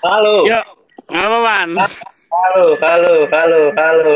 [0.00, 0.48] Halo.
[0.48, 0.64] Yuk,
[1.12, 1.70] apa man?
[1.76, 4.12] Halo, halo, halo, halo.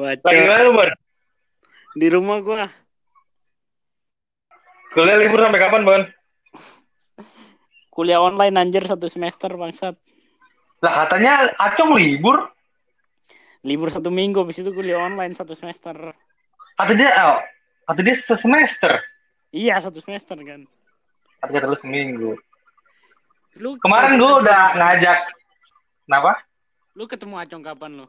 [0.00, 0.90] Lagi Baca mana, Bon?
[1.92, 2.72] di rumah gua.
[4.96, 6.02] Kuliah libur sampai kapan, Bon?
[7.92, 10.00] Kuliah online anjir satu semester bangsat.
[10.80, 12.48] Lah katanya Acong libur.
[13.60, 16.16] Libur satu minggu, habis itu kuliah online satu semester.
[16.80, 17.40] Kata dia, oh,
[17.92, 19.04] kata dia semester.
[19.52, 20.64] Iya satu semester kan.
[21.50, 22.38] Dia terus seminggu.
[23.56, 25.18] Lu Kemarin gue udah ngajak.
[26.06, 26.32] Kenapa?
[26.92, 28.06] Lu ketemu Acong kapan lu?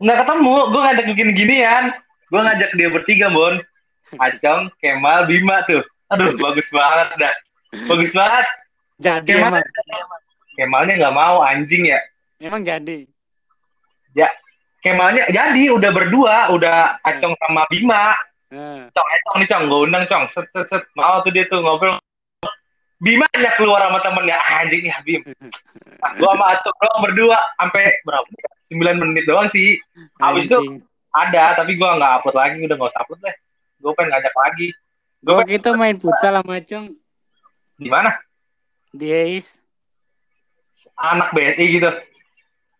[0.00, 0.54] Nggak ketemu.
[0.70, 1.84] Gue ngajak bikin ginian.
[2.30, 3.58] Gue ngajak dia bertiga, Bon.
[4.24, 5.82] Acong, Kemal, Bima tuh.
[6.10, 7.34] Aduh, bagus banget dah.
[7.86, 8.46] Bagus banget.
[9.00, 10.20] Jadi Kemal, emang.
[10.58, 12.00] Kemalnya nggak mau, anjing ya.
[12.40, 13.06] Emang jadi.
[14.16, 14.26] Ya,
[14.80, 18.16] Kemalnya jadi udah berdua, udah Acong sama Bima.
[18.50, 20.82] Nah, Cong, eh, Cong nih Cong, gue undang Cong, set, set, set.
[20.98, 21.99] Mau tuh dia tuh ngobrol.
[23.00, 25.24] Bima aja keluar sama temennya, ah, anjing ya Bim.
[25.24, 28.28] Nah, gue sama Acong doang berdua, sampai berapa?
[28.68, 29.80] 9 menit doang sih.
[30.20, 33.36] Habis itu ada, tapi gue nggak upload lagi, udah nggak usah upload deh.
[33.80, 34.68] Gue pengen ngajak lagi.
[35.20, 36.96] Gua kita main futsal sama Acong
[37.76, 38.16] Di mana?
[38.90, 39.62] di Ace.
[40.96, 41.90] Anak BSI gitu.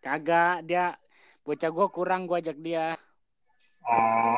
[0.01, 0.97] Kagak, dia
[1.45, 2.97] bocah gua kurang gua ajak dia.
[3.85, 4.37] Oh.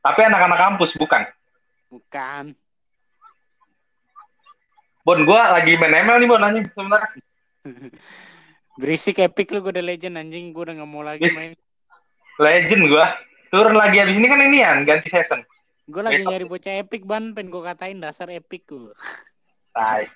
[0.00, 1.28] Tapi anak-anak kampus bukan.
[1.92, 2.56] Bukan.
[5.00, 7.00] Bon, gue lagi main ML nih Bon, anjing sebentar.
[8.80, 11.52] Berisik epic lu gua udah legend anjing, gua udah gak mau lagi main.
[12.40, 13.06] Legend gue.
[13.50, 15.44] Turun lagi abis ini kan ini ya, ganti season.
[15.84, 16.30] Gue lagi Besok.
[16.32, 18.94] nyari bocah epic ban, pengen gue katain dasar epic gue.
[19.74, 20.06] Tai.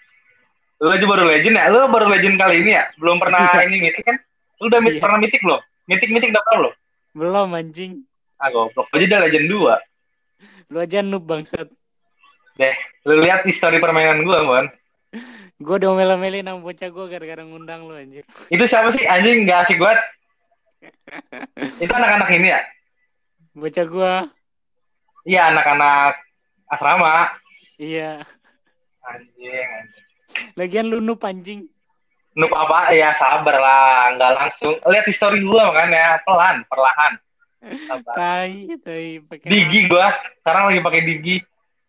[0.81, 1.67] Lu aja baru legend ya?
[1.69, 2.89] Lu baru legend kali ini ya?
[2.97, 4.17] Belum pernah ini mitik kan?
[4.63, 5.03] Lu udah mit- Iya.
[5.03, 5.61] pernah mitik belum?
[5.85, 6.75] Mitik-mitik udah pernah belum?
[7.15, 7.93] Belum anjing.
[8.39, 8.87] Ah goblok.
[8.95, 9.77] Aja udah legend 2.
[10.73, 11.69] Lu aja noob bangsat.
[12.55, 12.75] Deh,
[13.05, 14.67] lu lihat histori permainan gua, Mon.
[15.59, 18.27] Gue udah omel-omelin sama bocah gue gara-gara ngundang lu anjir.
[18.51, 19.07] Itu siapa sih?
[19.07, 20.03] Anjing gak asik banget.
[21.79, 22.61] Itu anak-anak ini ya?
[23.55, 24.13] Bocah gue,
[25.25, 26.21] Iya, anak-anak
[26.69, 27.33] asrama.
[27.81, 28.21] iya.
[29.05, 30.05] Anjing, anjing.
[30.59, 31.65] Lagian lu noob anjing.
[32.35, 32.91] Nup apa?
[32.91, 34.75] Ya sabar lah, nggak langsung.
[34.83, 37.13] Lihat histori gua makanya pelan, perlahan.
[37.87, 38.15] Sabar.
[38.19, 39.23] Tai, tai.
[39.23, 40.11] Pakai Digi gua,
[40.43, 41.37] sekarang lagi pakai Digi.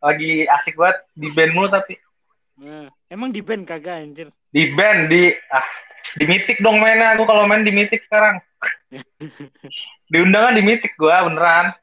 [0.05, 1.97] Lagi asik banget di band mulu tapi
[2.55, 4.29] Nah, emang di band kagak anjir.
[4.47, 5.65] di band di ah
[6.15, 8.39] di Mythic dong mainnya aku kalau main di Mythic sekarang.
[10.11, 11.75] di undangan di Mythic gua beneran.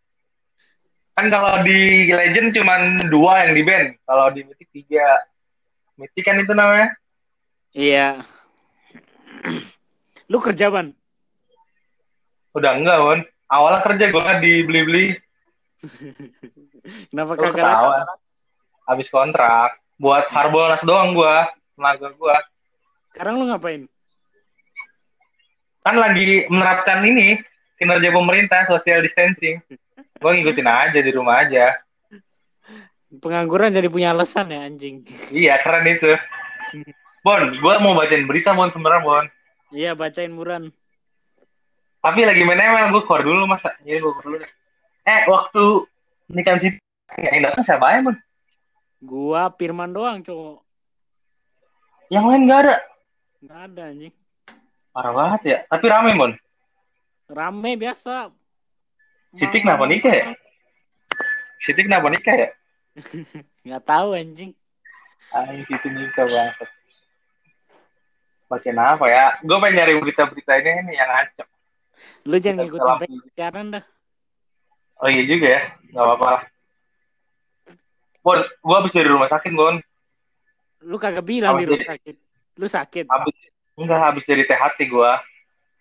[1.12, 2.80] Kan kalau di Legend cuman
[3.12, 5.04] dua yang di band, kalau di Mythic tiga.
[6.00, 6.88] Mythic kan itu namanya.
[7.76, 8.24] Iya.
[10.24, 10.96] lu kerja ban?
[12.56, 13.20] Udah enggak, Won.
[13.52, 15.20] Awalnya kerja gua di beli-beli
[16.82, 17.54] Kenapa Lu kagak?
[17.62, 17.96] ketawa.
[18.86, 19.70] Habis kontrak.
[19.96, 21.46] Buat Harbolnas doang gua.
[21.78, 22.36] Tenaga gua.
[23.14, 23.86] Sekarang lu ngapain?
[25.82, 27.38] Kan lagi menerapkan ini.
[27.78, 29.58] Kinerja pemerintah, social distancing.
[30.18, 31.78] Gua ngikutin aja di rumah aja.
[33.12, 35.04] Pengangguran jadi punya alasan ya anjing.
[35.28, 36.14] Iya, keren itu.
[37.22, 39.24] Bon, gua mau bacain berita, Bon, sebenarnya, Bon.
[39.70, 40.70] Iya bacain muran.
[42.02, 43.74] Tapi lagi main ML, gua keluar dulu, masa.
[43.84, 44.46] Jadi gua keluar dulu.
[45.02, 45.64] Eh, waktu
[46.30, 46.76] ini kan sih,
[47.18, 48.16] yang datang siapa aja, Bon?
[49.02, 50.62] Gua Firman doang cowok.
[52.12, 52.76] Yang lain nggak ada.
[53.42, 54.14] Nggak ada anjing.
[54.92, 55.58] Parah banget ya.
[55.66, 56.32] Tapi rame, Bon.
[57.32, 58.28] Rame biasa.
[59.32, 60.26] Siti kenapa nikah ya?
[61.64, 62.48] Siti kenapa nikah ya?
[63.64, 64.52] Nggak tahu anjing.
[65.32, 66.68] Anjing situ nikah banget.
[68.52, 69.40] Masih apa ya?
[69.40, 71.48] Gue pengen nyari berita-berita ini nih yang acak.
[72.28, 73.84] Lu jangan ngikutin pacaran dah.
[75.02, 76.42] Oh iya juga ya, nggak apa-apa lah.
[78.22, 79.74] Bon, gue habis dari rumah sakit, Bon.
[80.86, 82.16] Lu kagak bilang Apa di rumah sakit.
[82.54, 83.04] Lu sakit.
[83.10, 83.36] Habis
[83.74, 85.12] enggak habis dari THT gue.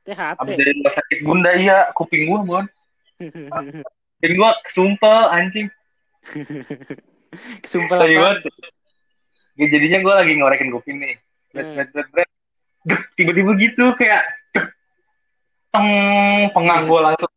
[0.10, 0.38] THT.
[0.42, 2.66] Habis dari rumah sakit bunda iya, kuping gue, Bon.
[3.22, 5.70] Kuping gue kesumpel anjing.
[7.64, 8.22] Kesumpel Tadi apa?
[8.28, 8.38] banget.
[9.56, 11.16] Ya, jadinya gue lagi ngorekin kuping nih.
[11.54, 12.30] Bret, bret, bret, bret.
[12.90, 14.26] Dep, Tiba-tiba gitu kayak.
[15.72, 15.88] Teng,
[16.52, 17.32] pengah gue langsung.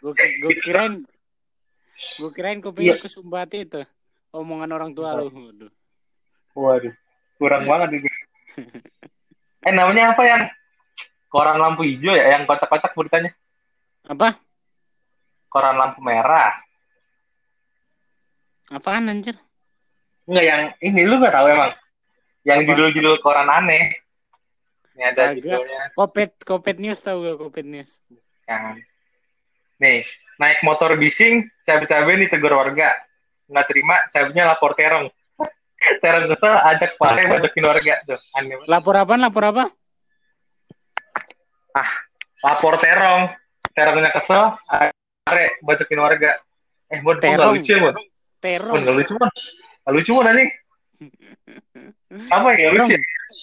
[0.00, 0.94] Gue gue kirain
[2.16, 2.96] gue kirain kuping Iya.
[2.96, 3.84] lu kesumbat itu.
[4.30, 5.28] Omongan orang tua lu.
[5.28, 5.70] Waduh.
[6.54, 6.94] Waduh,
[7.36, 8.08] kurang banget itu.
[9.60, 10.42] Eh namanya apa yang
[11.28, 13.28] koran lampu hijau ya, yang kocak-kocak beritanya?
[14.08, 14.40] Apa?
[15.52, 16.56] Koran lampu merah.
[18.72, 19.36] Apaan anjir?
[20.24, 21.72] Enggak yang ini lu nggak tahu emang?
[22.48, 23.92] Yang judul-judul koran aneh.
[24.96, 25.44] Ini ada Kagak.
[25.44, 25.80] judulnya.
[25.92, 28.00] Kopet, Kopet News tahu gak Kopet News?
[28.48, 28.80] Yang...
[29.80, 30.04] Nih,
[30.36, 32.92] naik motor bising, cabe-cabe ditegur warga.
[33.48, 35.08] Nggak terima, cabenya lapor terong.
[36.04, 38.60] terong kesel ajak pare bacokin warga tuh aneh.
[38.68, 39.14] Lapor apa?
[39.16, 39.64] Lapor apa?
[42.40, 43.28] lapor terong
[43.76, 44.56] terongnya kesel
[45.22, 46.40] pare bacokin warga
[46.88, 47.52] eh nggak Terong.
[47.60, 47.96] lucu bon bon
[48.40, 48.74] Terong.
[48.80, 49.28] nggak lucu bon
[49.84, 50.50] nggak lucu bon anjing
[52.34, 52.96] apa ya lucu?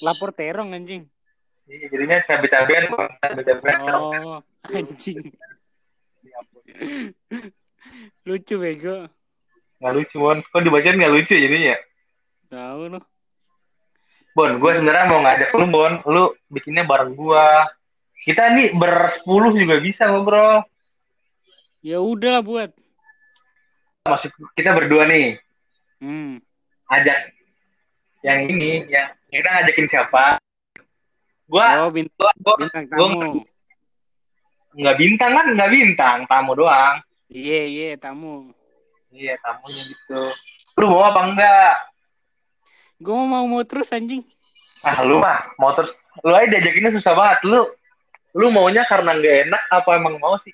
[0.04, 1.07] Lapor terong anjing.
[1.66, 4.13] Iya, jadinya cabe-cabean terong.
[4.28, 5.31] Oh, anjing.
[6.88, 7.12] Ya.
[8.24, 9.07] Lucu bego.
[9.78, 11.78] nggak lucu bon kok dibacain nggak lucu jadinya
[12.48, 13.00] Tahu lu.
[14.31, 15.94] Bon, gue sebenarnya mau ngajak lu, Bon.
[16.07, 17.68] Lu bikinnya bareng gua.
[18.13, 20.62] Kita nih bersepuluh juga bisa ngobrol.
[21.84, 22.72] Ya udah buat.
[24.06, 25.36] Maksud kita berdua nih,
[26.00, 26.39] Hmm.
[26.88, 27.34] ajak
[28.24, 30.39] yang ini, yang kita ngajakin siapa?
[31.50, 33.44] Gua, Oh, bintang, gua, gua, bintang gua tamu.
[34.77, 37.01] Nggak bintang kan, nggak bintang, tamu doang.
[37.27, 38.53] Iya, iya, tamu.
[39.09, 40.21] Iya, tamunya gitu.
[40.77, 41.75] Lu mau apa enggak?
[43.01, 44.21] Gue mau mau terus anjing.
[44.85, 45.89] Ah, lu mah mau terus,
[46.21, 47.39] lu aja diajakinnya susah banget.
[47.50, 47.65] Lu,
[48.38, 50.53] lu maunya karena nggak enak apa emang mau sih?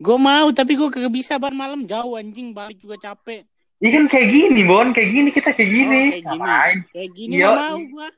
[0.00, 3.44] Gue mau, tapi gue kagak bisa ban malam jauh anjing, balik juga capek.
[3.80, 4.92] Iya kan kayak gini, Bon.
[4.92, 6.02] Kayak gini, kita kayak gini.
[6.04, 6.40] Oh, kayak gini.
[6.40, 6.78] Ngapain?
[6.92, 8.08] Kayak gini mau gue.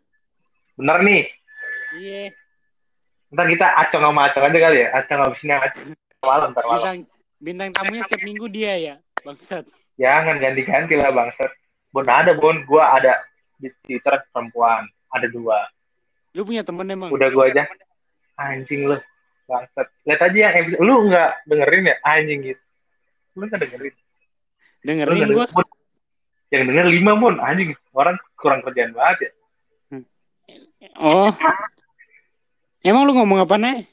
[0.73, 1.23] Bener nih,
[1.93, 2.25] Iya.
[3.33, 4.89] Ntar kita acong sama acong aja kali ya.
[4.93, 6.81] Acong habisnya acong malam ntar malam.
[6.81, 6.99] Bintang
[7.43, 8.95] bintang tamunya setiap minggu dia ya,
[9.25, 9.65] bangsat.
[9.97, 11.51] Jangan ganti-ganti lah bangset.
[11.93, 13.25] Bon ada bon, gua ada
[13.57, 15.69] di Twitter perempuan, ada dua.
[16.33, 17.09] Lu punya temen emang?
[17.13, 17.69] Udah gua aja.
[18.37, 18.97] Anjing lu,
[19.49, 19.89] bangset.
[20.09, 22.63] Lihat aja yang episode, lu nggak dengerin ya anjing gitu.
[23.37, 23.95] Lu nggak dengerin.
[24.83, 25.25] Dengerin gue.
[25.25, 25.69] dengerin, Bon.
[26.53, 27.71] Yang denger lima bon, anjing.
[27.97, 29.33] Orang kurang kerjaan banget ya.
[31.01, 31.33] Oh.
[32.83, 33.87] Emang lu ngomong apa nih?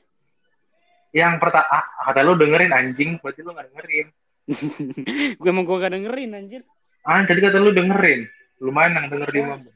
[1.13, 4.07] Yang pertama, ah, kata lu dengerin anjing, berarti lu nggak dengerin.
[5.39, 6.61] gue emang gue gak dengerin anjir.
[7.05, 8.25] Ah, tadi kata lu dengerin.
[8.59, 9.73] Lumayan yang denger lima bon.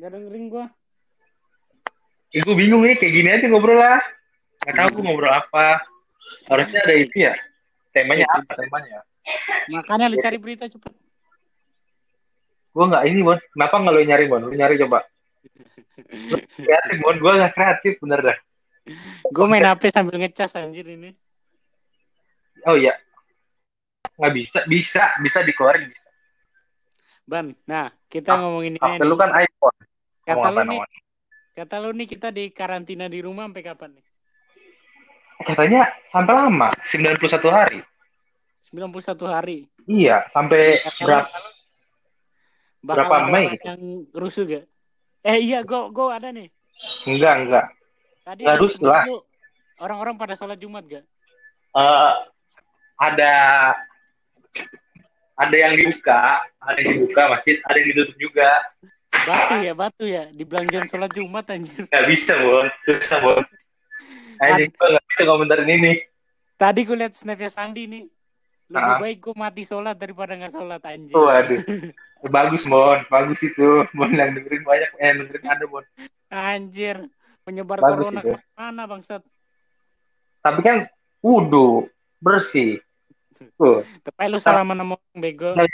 [0.00, 0.64] Gak dengerin gue.
[2.34, 4.02] Ya, gue bingung nih kayak gini aja ngobrol lah.
[4.66, 5.84] Gak tahu gue ngobrol apa.
[6.50, 7.36] Harusnya ada itu ya.
[7.94, 8.98] Temanya apa temanya?
[9.70, 10.92] Makanya lu cari berita cepet.
[12.74, 13.38] Gue nggak ini bon.
[13.54, 14.42] Kenapa nggak lo nyari bon?
[14.50, 14.98] Lo nyari coba.
[16.32, 17.16] Lu kreatif bon.
[17.22, 18.38] Gue nggak kreatif bener dah.
[19.26, 21.10] Gue main HP sambil ngecas anjir ini.
[22.64, 22.92] Oh iya.
[24.16, 24.58] Nggak bisa.
[24.64, 25.04] Bisa.
[25.18, 26.04] Bisa dikeluarin bisa.
[27.24, 28.80] Ban, nah kita Ah, ngomongin ini.
[28.80, 29.08] HP nih.
[29.08, 29.78] lu kan iPhone.
[30.24, 30.80] Kata lu nih,
[31.54, 34.04] kata lu nih kita di karantina di rumah sampai kapan nih?
[35.40, 36.68] Katanya sampai lama.
[36.84, 37.80] 91 hari.
[38.68, 39.58] 91 hari.
[39.88, 40.24] Iya.
[40.28, 41.28] Sampai lu, berapa?
[42.84, 43.80] berapa Mei yang
[44.12, 44.64] rusuh gak?
[45.24, 46.52] Eh iya, gue gue ada nih.
[47.08, 47.34] Enggak.
[47.40, 47.66] Enggak.
[48.24, 49.04] Tadi tempat lah.
[49.76, 51.04] Orang-orang pada sholat Jumat gak?
[51.74, 52.12] Eh,
[52.96, 53.32] ada
[55.34, 58.48] ada yang dibuka, ada yang dibuka masjid, ada yang ditutup juga.
[59.24, 60.24] Batu ya, batu ya.
[60.30, 61.84] Di belanjaan sholat Jumat anjir.
[61.84, 62.66] Gak bisa, Bon.
[62.84, 63.42] Susah, Bon.
[64.40, 65.92] Anjing, gue gak bisa komentarin ini.
[66.54, 68.04] Tadi gue liat snapnya Sandi nih.
[68.64, 68.98] Lebih Ah.
[68.98, 71.12] baik gue mati sholat daripada gak sholat anjir.
[71.12, 71.60] Waduh.
[72.34, 72.96] Bagus, Bon.
[73.10, 73.84] Bagus itu.
[73.92, 74.90] Bon, yang dengerin banyak.
[74.96, 75.84] Eh, dengerin ada, Bon.
[76.30, 76.96] Anjir.
[77.44, 78.32] Penyebar Bagus corona itu.
[78.32, 79.22] ke mana bangsat?
[80.40, 80.88] Tapi kan,
[81.20, 81.88] wudhu.
[82.20, 82.80] Bersih.
[83.60, 83.84] Tuh.
[84.00, 85.52] Tapi lu salaman sama orang bego.
[85.52, 85.68] Nah,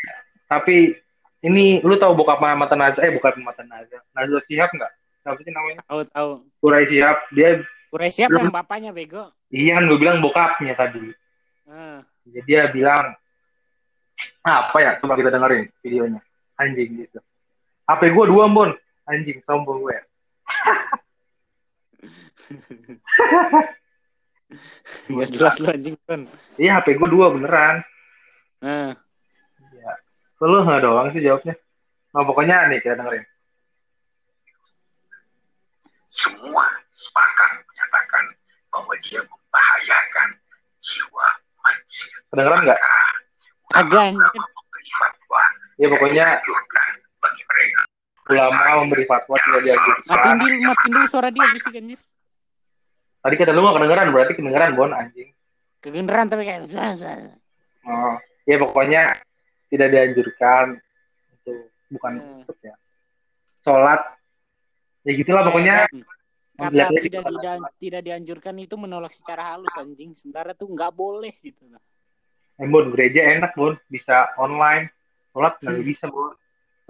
[0.50, 0.98] Tapi,
[1.46, 3.06] ini, lu tahu bokap mata Nazar?
[3.06, 4.02] Eh, bukan mata Nazar.
[4.10, 4.92] Nazar Sihab nggak?
[5.22, 5.80] Siapa sih namanya?
[5.86, 6.30] Tahu tahu.
[6.58, 7.22] Kurai Sihab.
[7.30, 9.30] Dia, Kurai siapa Lu- yang bapaknya bego?
[9.50, 11.10] iya kan gue bilang bokapnya tadi.
[11.66, 12.02] Ah.
[12.22, 13.14] Jadi dia bilang,
[14.42, 14.94] apa ya?
[15.02, 16.22] Coba kita dengerin videonya.
[16.54, 17.18] Anjing gitu.
[17.86, 18.70] HP gue dua, Bon.
[19.10, 19.96] Anjing, sombong gue.
[25.06, 26.26] Gak jelas lu anjing kan.
[26.58, 27.84] Iya, HP gue dua beneran.
[28.60, 28.92] Nah,
[29.70, 29.92] Ya.
[30.42, 31.54] Lu nggak doang sih jawabnya.
[32.10, 33.24] Nah, pokoknya nih kita dengerin.
[36.10, 38.34] semua sepakat menyatakan
[38.74, 40.28] bahwa dia membahayakan
[40.82, 41.26] jiwa
[41.62, 42.18] manusia.
[42.34, 42.82] Kedengeran nggak?
[43.70, 44.10] agak
[45.78, 46.26] Ya pokoknya
[47.22, 47.89] bagi mereka
[48.30, 50.34] ulama memberi fatwa tidak Matiin dianjurkan.
[50.38, 51.98] dulu, matiin dulu suara dia berisik anjir.
[53.20, 55.28] Tadi kata lu nggak kedengeran, berarti kedengeran Bon anjing.
[55.80, 56.68] Kegeneran tapi kayak
[57.80, 59.02] Oh, ya pokoknya
[59.72, 60.76] tidak dianjurkan
[61.32, 61.52] itu
[61.88, 62.44] bukan Hmm.
[62.60, 62.74] ya.
[63.64, 64.00] Sholat
[65.02, 70.12] ya gitulah pokoknya Dan kata Lihat-lihat tidak tidak tidak dianjurkan itu menolak secara halus anjing.
[70.12, 71.64] Sebenarnya tuh nggak boleh gitu.
[72.60, 73.72] Eh, Bon, gereja enak, Bon.
[73.88, 74.92] Bisa online.
[75.32, 76.36] Sholat nggak bisa, Bon.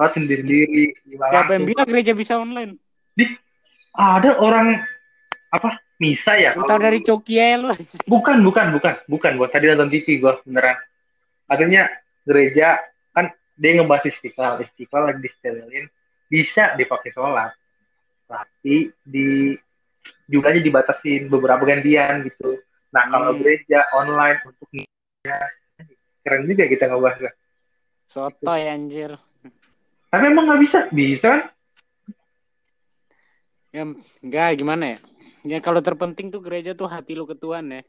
[0.00, 0.97] Sholat sendiri-sendiri.
[1.04, 2.80] Gimana Siapa yang bilang gereja bisa online?
[3.92, 4.80] Ada orang,
[5.52, 6.57] apa, misa ya?
[6.57, 7.69] Lu dari Coki ya lu.
[8.09, 8.95] Bukan, bukan, bukan.
[9.04, 9.45] Bukan, Bon.
[9.52, 10.80] Tadi nonton TV gue, beneran.
[11.52, 11.92] Akhirnya
[12.25, 12.80] gereja,
[13.12, 13.28] kan
[13.61, 15.85] dia ngebahas istiqlal istiqlal lagi disterilin
[16.33, 17.52] bisa dipakai sholat
[18.25, 19.52] tapi di
[20.30, 22.57] jumlahnya dibatasin beberapa gantian gitu
[22.88, 23.42] nah kalau Hmm.
[23.45, 24.64] gereja online untuk
[25.26, 25.37] ya,
[26.25, 27.33] keren juga kita ngebahasnya
[28.11, 29.14] Sotoy anjir.
[30.11, 30.79] Tapi emang nggak bisa?
[30.90, 31.43] Bisa kan?
[33.71, 33.87] Ya,
[34.21, 34.99] enggak gimana ya?
[35.40, 37.81] Ya kalau terpenting tuh gereja tuh hati lu ke Tuhan ya.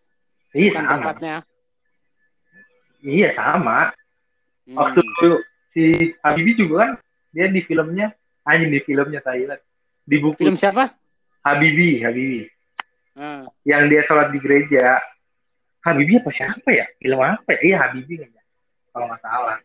[0.53, 0.91] iya Bukan sama.
[0.93, 1.35] tempatnya.
[3.01, 3.79] iya sama.
[4.61, 4.77] Hmm.
[4.77, 5.29] waktu itu
[5.73, 5.83] si
[6.21, 6.91] Habibie juga kan
[7.33, 8.13] dia di filmnya
[8.45, 9.57] anjing di filmnya Thailand
[10.05, 10.37] di buku.
[10.37, 10.93] Film siapa?
[11.41, 12.45] Habibie Habibie
[13.11, 14.95] Ah, yang dia sholat di gereja.
[15.83, 16.87] Habibie apa siapa ya?
[16.95, 17.59] Film apa ya?
[17.59, 18.43] Iya Habibie kayaknya.
[18.93, 19.57] Kalau nggak salah.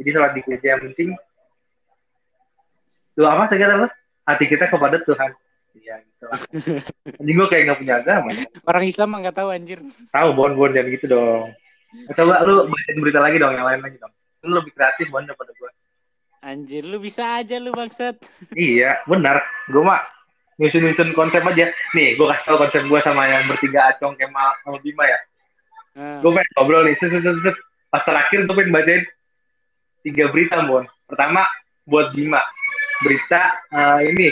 [0.00, 1.08] Jadi sholat di gereja yang penting
[3.16, 3.86] tuh apa saya kata
[4.28, 5.30] hati kita kepada Tuhan
[5.78, 6.40] iya gitu lah
[7.20, 8.42] anjing gue kayak nggak punya agama ya.
[8.66, 9.78] orang Islam mah nggak tahu anjir.
[10.10, 11.48] tahu bon bon jangan gitu dong
[12.14, 14.12] coba lu bacain berita lagi dong yang lain lagi dong
[14.46, 15.70] lu lebih kreatif bon daripada gue
[16.40, 18.16] Anjir lu bisa aja lu bangsat.
[18.56, 19.44] Iya, benar.
[19.68, 20.00] Gue mah
[20.56, 21.68] nyusun-nyusun konsep aja.
[21.92, 25.20] Nih, gue kasih tau konsep gue sama yang bertiga Acong, Kemal, sama Bima ya.
[26.00, 26.96] Ah, Gue pengen ngobrol nih.
[26.96, 27.56] Set, set, set, set.
[27.92, 29.02] Pas terakhir gue pengen bacain
[30.00, 30.88] tiga berita, Bon.
[31.04, 31.44] Pertama,
[31.84, 32.40] buat Bima.
[33.00, 34.28] Berita eh, ini.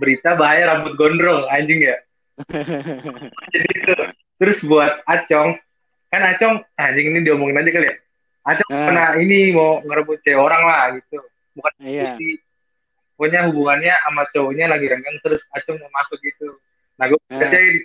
[0.00, 1.96] Berita bahaya rambut gondrong, anjing ya.
[3.52, 3.94] Jadi itu.
[4.40, 5.60] Terus buat Acong.
[6.08, 7.96] Kan Acong, anjing ini diomongin aja kali ya.
[8.40, 8.86] Acong Ah.
[8.88, 11.20] pernah ini mau ngerebut cewek orang lah gitu.
[11.52, 12.14] Bukan Iya.
[12.16, 12.30] jadi
[13.12, 16.56] pokoknya hubungannya sama cowoknya lagi renggang terus Acung mau masuk gitu
[16.96, 17.36] nah gue Ah.
[17.36, 17.76] bacain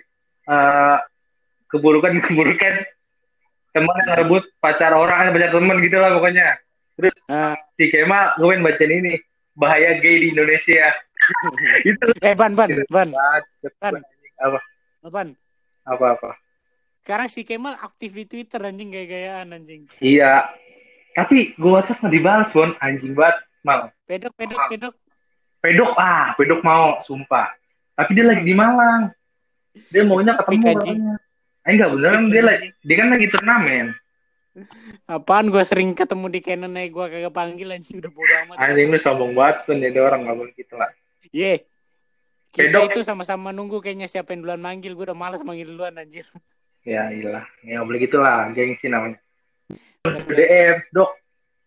[0.48, 0.98] eh,
[1.68, 2.74] keburukan-keburukan
[3.74, 6.56] teman yang ngerebut pacar orang pacar teman gitu lah pokoknya
[6.96, 7.52] terus Ah.
[7.76, 9.20] si Kemal gue bacain ini
[9.56, 10.92] bahaya gay di Indonesia.
[11.88, 12.06] Itu.
[12.22, 13.08] Eh ban ban ban
[13.80, 13.98] Kan.
[14.38, 14.60] apa?
[15.08, 15.28] Ban.
[15.88, 16.30] apa apa?
[17.02, 19.88] Sekarang si Kemal aktif di Twitter anjing gaya-gayaan anjing.
[19.98, 20.46] iya.
[21.16, 22.76] Tapi gue WhatsApp nggak dibalas bon.
[22.84, 23.88] Anjing banget mal.
[24.04, 24.94] Pedok pedok pedok.
[25.64, 27.48] pedok ah pedok mau sumpah.
[27.96, 29.08] Tapi dia lagi di Malang.
[29.88, 31.14] Dia maunya ketemu katanya.
[31.64, 33.86] Eh enggak beneran dia lagi dia kan lagi turnamen
[35.06, 38.56] Apaan gua sering ketemu di Canon nih gua kagak panggil anjing udah bodo amat.
[38.56, 40.90] anjing lu sombong banget kan jadi orang nggak boleh gitu lah
[41.34, 41.68] Ye.
[42.54, 44.96] Kita itu sama-sama nunggu kayaknya siapa yang duluan manggil.
[44.96, 46.24] Gue udah malas manggil duluan anjir.
[46.86, 49.18] ya iyalah ya boleh gitu lah gengsi namanya
[50.06, 51.18] DM dok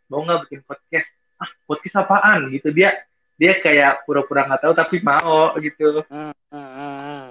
[0.07, 2.95] mau nggak bikin podcast ah podcast apaan gitu dia
[3.35, 7.27] dia kayak pura-pura nggak tahu tapi mau gitu ah, ah, ah.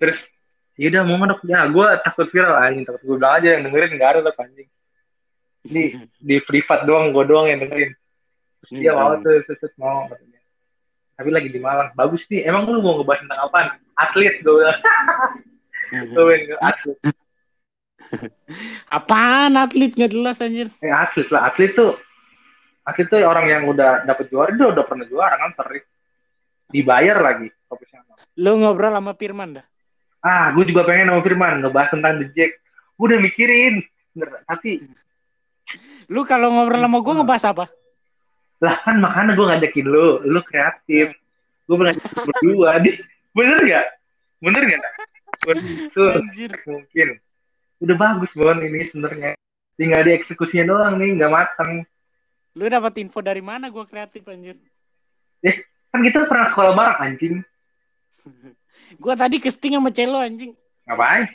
[0.00, 0.24] terus
[0.80, 4.10] yaudah mau dok ya gue takut viral anjing takut gue bilang aja yang dengerin nggak
[4.16, 4.68] ada dok anjing
[5.60, 5.84] di
[6.16, 7.92] di privat doang gue doang yang dengerin.
[8.60, 9.22] Terus dia mau Hmm.
[9.22, 10.40] tuh set, set, mau katanya.
[11.14, 11.92] Tapi lagi di Malang.
[11.92, 13.68] Bagus nih emang lu mau ngebahas tentang apaan?
[13.94, 14.80] Atlet gue bilang.
[15.90, 16.98] Gue pengen ke atlet.
[18.90, 19.92] Apaan atlet?
[19.92, 20.68] Nggak jelas anjir.
[20.80, 21.48] eh atlet lah.
[21.48, 21.96] Atlet tuh
[22.80, 25.52] atlet tuh orang yang udah dapet juara dia udah pernah juara kan?
[25.54, 25.84] Sering
[26.70, 28.16] dibayar lagi profesional.
[28.36, 29.66] Lu ngobrol sama Firman dah.
[30.20, 32.52] ah gue juga pengen sama Firman ngebahas tentang The Jack.
[32.96, 33.80] Gue udah mikirin.
[34.44, 34.84] Tapi
[36.10, 37.66] Lu kalau ngobrol sama gue ngebahas apa?
[38.60, 41.16] lah kan makanya gue ngajakin lu lu kreatif
[41.64, 42.92] gue pernah berdua di
[43.32, 43.86] bener gak
[44.44, 44.82] bener gak
[45.48, 46.52] betul Anjir.
[46.68, 47.08] mungkin
[47.80, 49.32] udah bagus bon ini sebenarnya
[49.80, 51.88] tinggal dieksekusinya doang nih nggak matang
[52.58, 54.58] Lu dapat info dari mana gue kreatif anjir?
[55.90, 57.34] kan kita pernah sekolah bareng anjing
[59.02, 60.52] Gue tadi kesting sama Celo anjing.
[60.84, 61.30] ngapain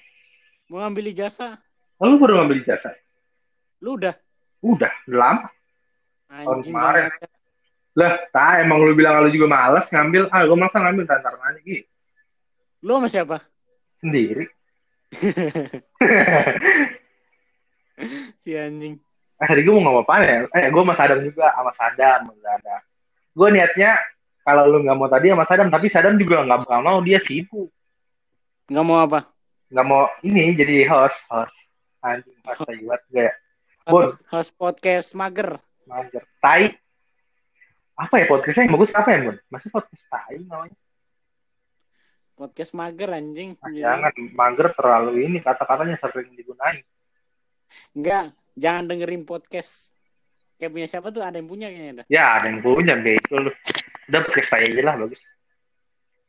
[0.70, 1.58] Mau ngambil ijazah.
[1.98, 2.94] oh, lu baru ngambil jasa
[3.82, 4.14] Lu udah.
[4.62, 5.44] Udah udah lama
[6.28, 7.04] Anjing kemarin.
[7.10, 7.30] banget.
[7.96, 11.34] lah tak emang lu bilang lu juga males ngambil ah gue masa ngambil ntar ntar
[11.40, 11.88] aja gitu
[12.84, 13.38] Lu sama siapa?
[13.98, 14.46] sendiri
[18.44, 19.00] Si anjing.
[19.36, 22.82] ah tadi gue mau ngomong apa ya eh gue sama Sadam juga sama Sadam Sadam
[23.32, 23.92] gue niatnya
[24.42, 27.68] kalau lu nggak mau tadi sama Sadam tapi Sadam juga nggak bakal mau dia sibuk
[28.66, 29.20] Nggak mau apa?
[29.70, 31.56] nggak mau ini jadi host host
[32.00, 33.28] anjing host tai banget gue
[33.86, 34.10] Bon.
[34.34, 35.62] Host podcast mager.
[35.86, 36.74] mager tai
[37.94, 39.38] apa ya podcastnya yang bagus apa ya Bun?
[39.48, 40.74] Masih podcast tai namanya
[42.34, 43.54] Podcast mager anjing.
[43.62, 46.82] Ah, jangan mager terlalu ini kata-katanya sering digunain
[47.94, 49.94] Enggak, jangan dengerin podcast.
[50.58, 51.22] Kayak punya siapa tuh?
[51.22, 52.06] Ada yang punya kayaknya dah.
[52.10, 53.52] ya ada yang punya bego lu
[54.10, 55.22] udah podcast tai aja lah bagus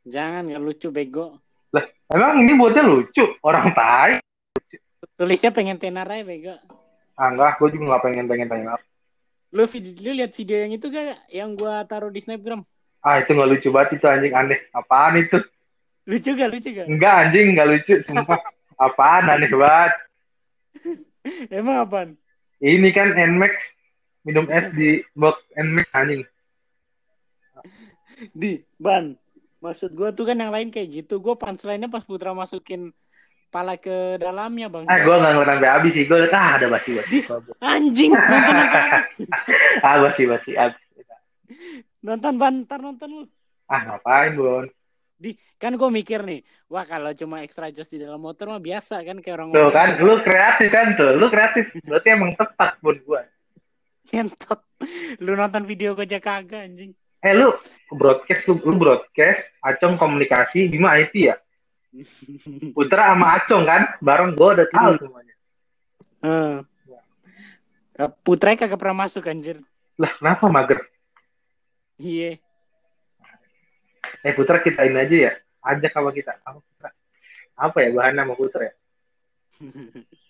[0.07, 1.41] Jangan, nggak lucu bego.
[2.07, 4.21] emang ini buatnya lucu orang tai
[5.17, 6.55] Tulisnya pengen tenar aja bego.
[7.17, 8.77] Ah enggak gue juga nggak pengen pengen tanya
[9.47, 11.23] Lu, vid- lu lihat video yang itu gak?
[11.31, 12.67] Yang gua taruh di snapgram.
[12.99, 15.39] ah itu nggak lucu banget itu anjing aneh apaan itu
[16.03, 16.49] Lucu gak?
[16.51, 16.85] Lucu gak?
[16.85, 18.39] enggak anjing nggak lucu sumpah
[18.85, 19.93] apaan aneh banget
[21.49, 22.09] Emang apaan?
[22.59, 23.55] ini kan Nmax
[24.21, 26.27] minum es di box and mix anjing.
[28.33, 29.15] Di, ban.
[29.57, 31.17] Maksud gua tuh kan yang lain kayak gitu.
[31.17, 32.93] Gua punchline-nya pas Putra masukin
[33.47, 34.85] pala ke dalamnya, Bang.
[34.85, 36.03] Ah, gue nggak ngeliat sampai habis sih.
[36.05, 37.09] Gue ah ada basi basi.
[37.09, 37.25] Di-
[37.63, 38.79] Anjing, nonton apa?
[39.87, 40.51] ah basi basi.
[40.53, 40.83] Habis.
[42.03, 43.23] nonton ban, ntar nonton lu.
[43.67, 44.65] Ah ngapain Bon?
[45.17, 49.01] Di, kan gue mikir nih, wah kalau cuma extra just di dalam motor mah biasa
[49.01, 51.17] kan kayak orang Tuh kan, lu kreatif kan tuh.
[51.17, 51.73] Lu kreatif.
[51.81, 53.21] Berarti emang tepat buat gue.
[54.13, 54.61] ngentot.
[55.25, 56.93] Lu nonton video gue aja kagak anjing.
[57.25, 57.49] Eh lu
[57.97, 61.35] broadcast lu, lu broadcast Acong komunikasi Bima IT ya
[62.75, 63.81] Putra sama Acong kan?
[64.03, 65.33] Bareng gue udah tahu semuanya.
[66.23, 66.57] Eh.
[68.21, 69.61] Putra kagak pernah masuk anjir.
[69.97, 70.79] lah kenapa mager?
[71.97, 72.37] Iya.
[74.21, 75.31] eh Putra kita ini aja ya.
[75.65, 76.37] Ajak sama kita.
[76.45, 76.89] Apa Putra?
[77.57, 78.73] Apa ya bahan nama Putra ya?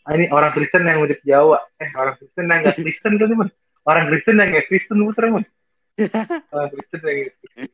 [0.07, 1.59] Ah, ini orang Kristen yang mirip Jawa.
[1.83, 3.49] Eh orang Kristen yang nggak Kristen kan teman
[3.83, 5.43] orang Kristen yang nggak Kristen Putra man
[6.55, 7.67] orang Kristen yang nggak Kristen.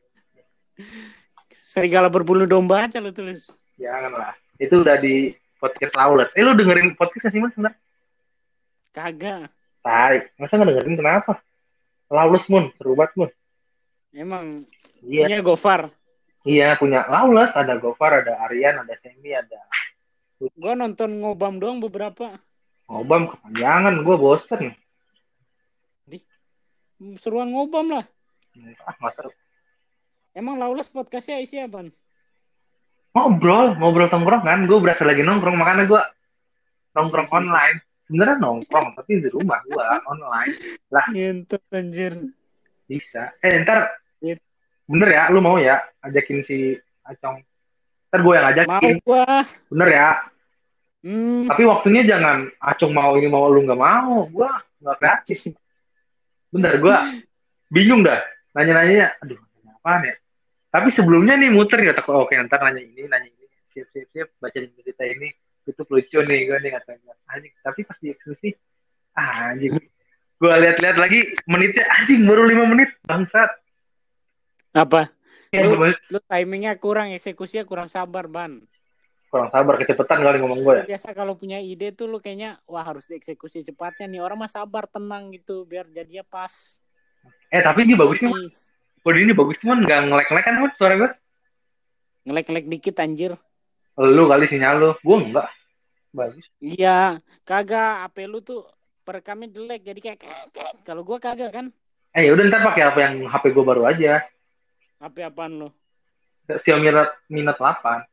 [1.54, 3.46] Serigala berbulu domba aja lu tulis.
[3.80, 7.74] Jangan lah itu udah di podcast Lawless eh lu dengerin podcast sih mas sebentar
[8.94, 9.50] Kagak.
[9.82, 10.30] Tarik.
[10.38, 11.42] Masa nggak dengerin kenapa?
[12.06, 13.30] Lawless Mun, seru banget Mun.
[14.14, 14.62] Emang
[15.02, 15.80] Iya, punya Gofar.
[16.46, 19.58] iya punya Lawless, ada Gofar, ada Aryan, ada Semi, ada
[20.54, 22.38] Gua nonton ngobam doang beberapa.
[22.86, 24.62] Ngobam kepanjangan, gue bosen.
[27.18, 28.04] Seruan ngobam lah.
[28.86, 29.10] Ah.
[30.36, 31.90] Emang Lawless podcastnya isi apa?
[33.14, 34.66] Ngobrol, ngobrol tongkrongan.
[34.66, 36.02] Gue berasa lagi nongkrong, makanya gue
[36.98, 37.78] nongkrong online.
[38.10, 40.52] Sebenarnya nongkrong, tapi di rumah gue online.
[41.14, 42.18] Ngentut anjir.
[42.90, 43.30] Bisa.
[43.38, 44.02] Eh, ntar,
[44.84, 46.74] bener ya, lu mau ya ajakin si
[47.06, 47.38] Acong.
[48.10, 49.26] Ntar gue yang Mau ajakin, gua.
[49.70, 50.08] bener ya.
[51.04, 51.46] Hmm.
[51.46, 54.26] Tapi waktunya jangan Acong mau ini mau lu nggak mau.
[54.26, 54.50] Gue
[54.82, 55.54] nggak kreatif.
[56.50, 56.96] Bentar, gue
[57.74, 58.20] bingung dah.
[58.58, 60.14] Nanya-nanya, aduh, nanya apaan ya?
[60.74, 64.28] Tapi sebelumnya nih muter ya, takut oke ntar nanya ini, nanya ini, siap, siap, siap,
[64.42, 65.30] baca cerita ini,
[65.62, 67.14] itu lucu nih, gue nih katanya.
[67.30, 68.50] Anjing, tapi pas di eksekusi,
[69.14, 69.78] ah, anjing.
[70.34, 73.54] Gue lihat-lihat lagi, menitnya, anjing, baru lima menit, bangsat.
[74.74, 75.14] Apa?
[75.54, 75.78] Ya, Lu-
[76.10, 78.58] Lu timingnya kurang, eksekusinya kurang sabar, Ban.
[79.30, 80.84] kurang sabar, kecepatan kali ngomong gue ya.
[80.94, 84.22] Biasa kalau punya ide tuh lu kayaknya wah harus dieksekusi cepatnya nih.
[84.22, 86.54] Orang mah sabar, tenang gitu biar jadinya pas.
[87.50, 88.30] Eh, tapi ini bagus nih,
[89.04, 91.10] Kode ini bagus cuman nggak ngelek-ngelek kan, suara gue?
[92.24, 93.36] Ngelek-ngelek dikit anjir.
[94.00, 95.48] Lu kali sinyal lu, gue enggak.
[96.08, 96.46] Bagus.
[96.56, 98.64] Iya, kagak HP lu tuh
[99.04, 100.18] perekamnya jelek jadi kayak
[100.88, 101.68] kalau gua kagak kan.
[102.16, 104.24] Eh, udah ntar pakai apa yang HP gue baru aja.
[105.04, 105.68] HP apaan lu?
[106.48, 106.88] Xiaomi
[107.28, 108.08] Mi Note 8.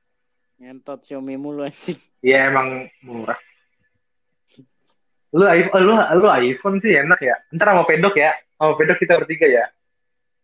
[0.59, 1.95] Ngentot Xiaomi mulu anjing.
[2.19, 3.39] Iya emang murah.
[5.31, 7.39] Lu iPhone, lu, lu iPhone sih enak ya.
[7.55, 8.35] Ntar sama pedok ya.
[8.59, 9.65] Sama pedok kita bertiga ya.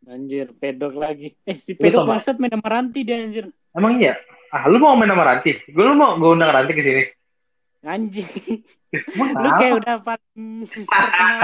[0.08, 1.36] Anjir, pedok lagi.
[1.44, 3.52] Eh, si pedok bangsat main sama Ranti dia anjir.
[3.76, 4.16] Emang iya?
[4.48, 5.60] Ah, lu mau main sama Ranti?
[5.68, 7.04] Gue lu mau gue undang Ranti ke sini.
[7.84, 8.08] Emang
[9.44, 11.40] Lu kayak udah paling terkenal.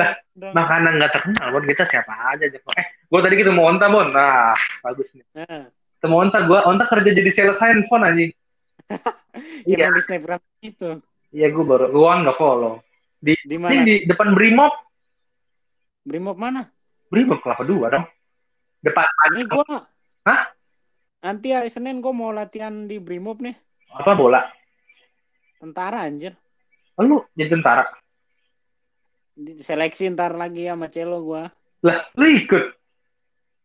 [0.00, 0.10] lah,
[0.50, 1.60] makanan nggak terkenal, Bon.
[1.62, 2.48] Kita siapa aja.
[2.48, 2.56] aja.
[2.56, 4.08] Eh, gue tadi ketemu Onta, Bon.
[4.08, 5.24] Nah, bagus nih.
[5.36, 5.68] Nah,
[6.00, 8.30] Ketemu Onta, gue Onta kerja jadi sales handphone anjing.
[9.68, 11.04] ya Iya, di snapgram itu.
[11.30, 12.80] iya gue baru, gue nggak follow.
[13.20, 13.84] Di Ini mana?
[13.84, 14.72] di depan Brimob,
[16.00, 16.64] Brimob mana?
[17.10, 18.06] Brimob kelapa dua dong.
[18.80, 19.84] Depan Ini gua
[20.24, 20.54] Hah?
[21.20, 23.58] Nanti hari Senin gua mau latihan di Brimob nih.
[23.90, 24.46] apa bola?
[25.58, 26.38] Tentara anjir.
[26.94, 27.84] Oh, lu jadi tentara.
[29.60, 31.50] Seleksi ntar lagi sama Celo gua.
[31.82, 32.64] Lah, lu ikut.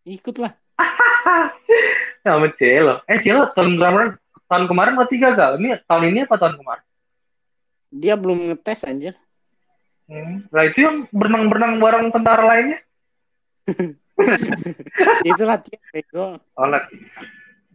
[0.10, 0.58] Ikut lah.
[2.26, 3.06] sama Cielo.
[3.06, 4.18] Eh Cielo tahun kemarin
[4.50, 5.52] tahun kemarin berarti gagal.
[5.62, 6.86] Ini tahun ini apa tahun kemarin?
[7.94, 9.14] Dia belum ngetes anjir.
[10.10, 10.50] Hmm.
[10.50, 12.85] Lah itu yang berenang-berenang bareng tentara lainnya.
[15.30, 16.40] Itu latihan bego.
[16.56, 16.86] Oh, lah.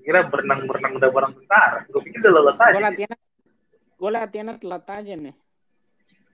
[0.01, 1.79] Kira berenang-berenang udah bareng tentara.
[1.91, 2.79] Gue pikir udah lolos aja.
[2.81, 3.13] latihan
[4.01, 5.37] gua latihannya telat aja nih.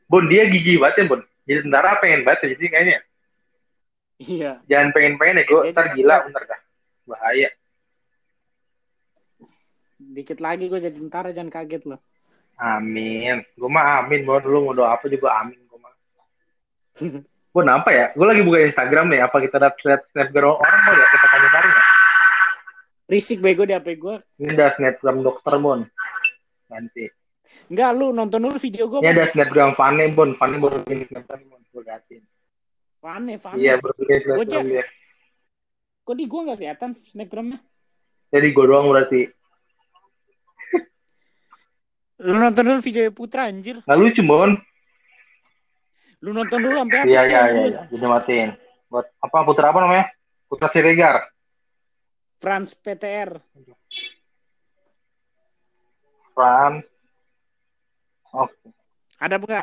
[0.07, 1.23] Bon, dia gigi banget ya, Bon.
[1.47, 2.99] Jadi tentara pengen banget ya, jadi kayaknya.
[4.17, 4.53] Iya.
[4.71, 6.61] Jangan pengen-pengen ya, gue ntar gila, bener dah.
[7.11, 7.51] Bahaya.
[9.99, 12.01] Dikit lagi gua jadi tentara jangan kaget loh.
[12.57, 13.45] Amin.
[13.59, 14.41] Gue mah amin, Bon.
[14.41, 15.59] Lu mau doa apa juga amin.
[15.69, 15.95] Gue mah.
[17.57, 18.13] Bon, apa ya?
[18.13, 19.25] Gue lagi buka Instagram nih.
[19.25, 21.07] Apa kita lihat lihat snapgram orang mau ya?
[21.09, 21.85] Kita komentarin ya?
[23.09, 24.21] Risik bego di HP gua.
[24.37, 25.81] Ini ada snapgram dokter, Bon.
[26.69, 27.09] Nanti.
[27.73, 29.01] Enggak lu nonton dulu video gua.
[29.01, 30.37] Ini ada snapgram Fane, Bon.
[30.37, 31.65] Fane baru bikin snapgram, Bon.
[31.73, 32.23] Gue liatin.
[33.01, 33.57] Fane, Fane.
[33.57, 34.85] Iya, baru bikin snapgram dia.
[36.05, 37.59] Kok di gua nggak kelihatan snapgramnya?
[38.37, 39.21] Jadi gue doang berarti.
[42.21, 43.81] Lu nonton dulu video Putra anjir.
[43.81, 44.53] Nggak lucu, Bon.
[46.27, 47.13] Lu nonton dulu sampai habis.
[47.15, 47.65] Iya ya, iya iya.
[47.71, 47.81] iya.
[47.87, 48.51] Jadi matiin.
[48.91, 50.11] Buat apa putra apa namanya?
[50.51, 51.23] Putra Siregar.
[52.43, 53.31] Frans PTR.
[56.35, 56.83] Frans.
[58.35, 58.59] Oke.
[59.23, 59.63] Ada bukan?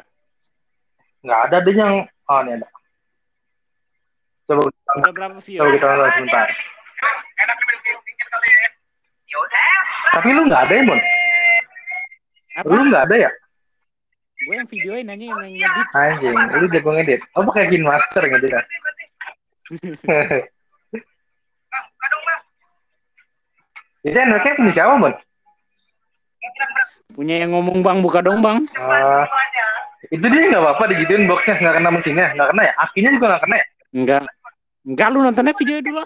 [1.19, 2.07] Nggak ada deh yang.
[2.31, 2.67] Oh ini ada.
[4.47, 5.59] Coba kita berapa view?
[5.59, 6.47] coba kita nonton sebentar.
[10.13, 10.99] Tapi lu nggak ada ya, Bon?
[12.55, 12.67] Apa?
[12.71, 13.31] Lu nggak ada ya?
[14.43, 15.87] Gue yang videoin aja yang ngedit.
[15.95, 17.21] Anjing, lu jago ngedit.
[17.35, 18.61] Oh, pakai Kin Master ngedit ya?
[24.03, 25.13] Itu anaknya punya siapa, Bon?
[27.13, 28.65] Punya yang ngomong bang buka dong bang.
[28.75, 29.23] Ah,
[30.11, 33.43] itu dia nggak apa-apa digituin boxnya nggak kena mesinnya nggak kena ya akinya juga nggak
[33.47, 34.21] kena ya Enggak.
[34.83, 36.01] Enggak lu nontonnya video dulu.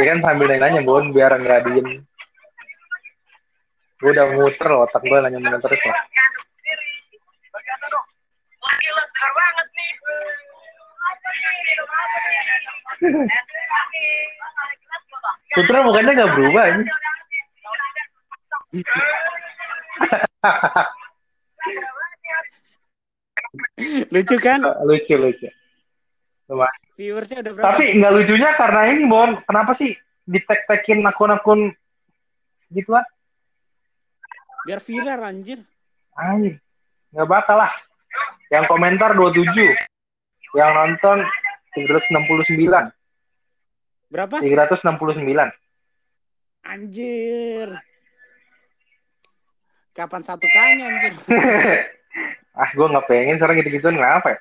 [0.00, 2.00] ya kan sambil nanya bon biar nggak diem
[4.02, 5.94] gue udah muter loh, otak gue nanya nanya terus lah
[15.52, 16.84] Putra bukannya nggak berubah ini
[24.08, 24.60] Lucu kan?
[24.88, 25.48] lucu lucu.
[26.96, 27.66] Viewersnya udah berapa?
[27.72, 29.96] tapi nggak lucunya karena ini bon kenapa sih
[30.28, 31.72] di tag tagin akun-akun
[32.68, 33.04] gitu kan
[34.62, 35.58] Biar viral anjir.
[36.14, 36.62] Anjir,
[37.10, 37.72] nggak bakal lah.
[38.52, 39.48] Yang komentar 27,
[40.56, 41.24] yang nonton
[41.72, 42.92] 369,
[44.12, 44.44] Berapa?
[44.44, 45.24] 369.
[46.68, 47.68] Anjir.
[49.96, 51.12] Kapan satu kanya anjir?
[52.60, 54.40] ah, gue nggak pengen sekarang gitu-gituan kenapa ya?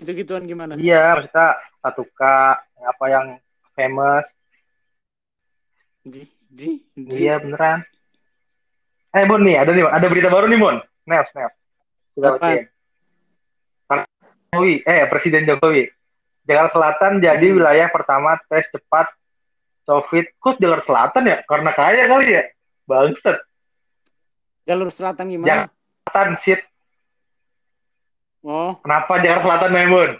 [0.00, 0.72] Gitu-gituan gimana?
[0.80, 1.48] Iya, maksudnya
[1.84, 2.20] satu k
[2.80, 3.26] apa yang
[3.76, 4.24] famous?
[6.00, 7.28] Di, di, di.
[7.28, 7.84] Iya beneran.
[9.14, 10.76] Eh Bon nih, ada nih, ada berita baru nih Bon.
[11.04, 11.52] Snap, snap.
[12.14, 12.36] Kita Apa?
[12.38, 12.64] bacain.
[13.84, 14.04] Karena
[14.48, 15.84] Jokowi, eh Presiden Jokowi.
[16.44, 17.56] Jakarta Selatan jadi Hmm.
[17.56, 19.08] wilayah pertama tes cepat
[19.84, 20.24] COVID.
[20.38, 21.38] Kok Jakarta Selatan ya?
[21.44, 22.42] Karena kaya kali ya?
[22.84, 23.36] Bangsat.
[24.64, 25.68] Jalur selatan gimana?
[26.04, 26.60] Selatan shit.
[28.40, 30.12] Oh, Kenapa Jakarta Selatan Bon?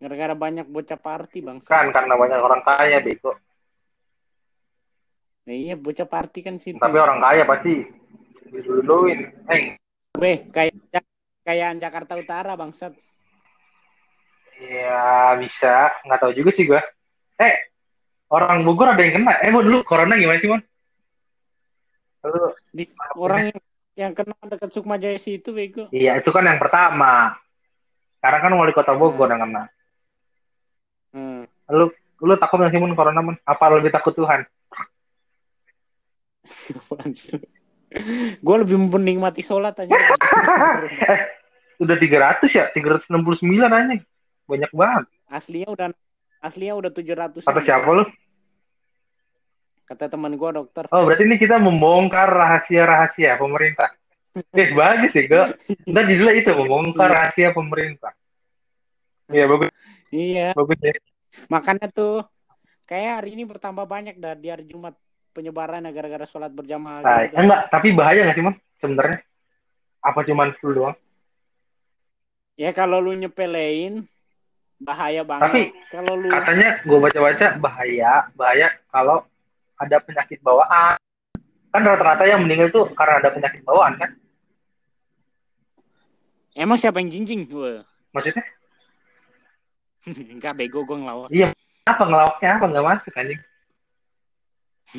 [0.00, 1.60] gara-gara banyak bocah party bang.
[1.60, 3.36] Kan karena banyak orang kaya bego.
[5.44, 6.80] Nah, iya bocah party kan situ.
[6.80, 7.84] Tapi orang kaya pasti
[8.50, 9.30] diduluin.
[9.46, 9.78] Eh,
[10.18, 10.74] Weh, kayak
[11.46, 12.92] kayak Jakarta Utara bangsat.
[14.60, 15.88] ya bisa.
[16.04, 16.84] Nggak tahu juga sih gua.
[17.40, 17.72] Eh,
[18.28, 19.40] orang Bogor ada yang kena.
[19.40, 20.60] Eh, Bon, dulu corona gimana sih, Bon?
[22.20, 22.84] Lu, Di,
[23.16, 23.60] orang yang,
[23.96, 25.88] yang kena dekat Sukma Jaya situ bego.
[25.88, 27.32] iya, itu kan yang pertama.
[28.20, 29.64] Sekarang kan wali kota Bogor yang kena.
[31.16, 31.48] Hmm.
[31.72, 31.88] Lu,
[32.20, 33.40] lu takut nggak sih, Mon, corona, Mon?
[33.48, 34.44] Apa lebih takut Tuhan?
[38.38, 39.90] gue lebih menikmati sholat aja.
[41.12, 41.20] eh,
[41.76, 42.64] udah 300 ya?
[42.70, 43.10] 369
[43.66, 43.96] aja.
[44.46, 45.04] Banyak banget.
[45.26, 45.86] aslinya udah
[46.40, 48.04] aslinya udah 700 Kata siapa lu?
[49.84, 53.90] kata teman gue dokter Oh, berarti ini kita membongkar rahasia-rahasia pemerintah.
[54.54, 55.58] Eh, bagus sih, Kak.
[55.82, 58.14] Ntar judulnya itu, membongkar rahasia pemerintah.
[59.26, 59.70] Iya, bagus.
[60.10, 60.94] iya Bagus ya.
[61.46, 62.22] makanya tuh
[62.84, 64.94] kayak hari ini bertambah banyak dah di hari Jumat
[65.30, 67.34] penyebaran gara-gara sholat berjamaah Nah, gitu.
[67.38, 68.54] enggak, tapi bahaya nggak sih, Mon?
[68.78, 69.18] Sebenarnya.
[70.00, 70.96] Apa cuman flu doang?
[72.60, 74.04] ya kalau lu nyepelein
[74.76, 78.12] bahaya banget Tapi, kalau lu Katanya, gue baca-baca, bahaya.
[78.36, 79.24] Bahaya kalau
[79.80, 81.00] ada penyakit bawaan.
[81.72, 84.12] Kan rata-rata yang meninggal tuh karena ada penyakit bawaan, kan?
[86.50, 87.80] emang siapa yang jinjing Wah.
[88.12, 88.44] Maksudnya,
[90.34, 91.48] enggak bego gue ngelawak iya.
[91.88, 93.40] Apa ngelawaknya apa nggak masuk, anjing?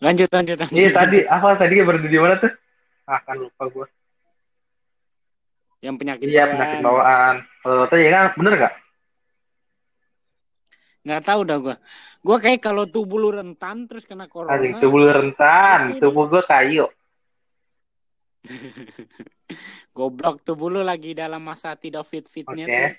[0.00, 1.18] lanjut lanjut lanjut Iya, tadi.
[1.28, 2.50] Apa tadi berada di mana tuh?
[3.06, 3.86] Ah, kan lupa gue.
[5.80, 7.40] yang penyakit Iya, penyakit bawaan.
[7.64, 8.74] Kalau tadi ya kan, bener nggak?
[11.00, 11.76] nggak tahu dah gue
[12.20, 16.44] gue kayak kalau tubuh lu rentan terus kena corona Anjing, tubuh lu rentan, tubuh gue
[16.44, 16.84] kayu.
[19.96, 22.76] goblok tubuh lu lagi dalam masa tidak fit fitnya Oke.
[22.76, 22.92] tuh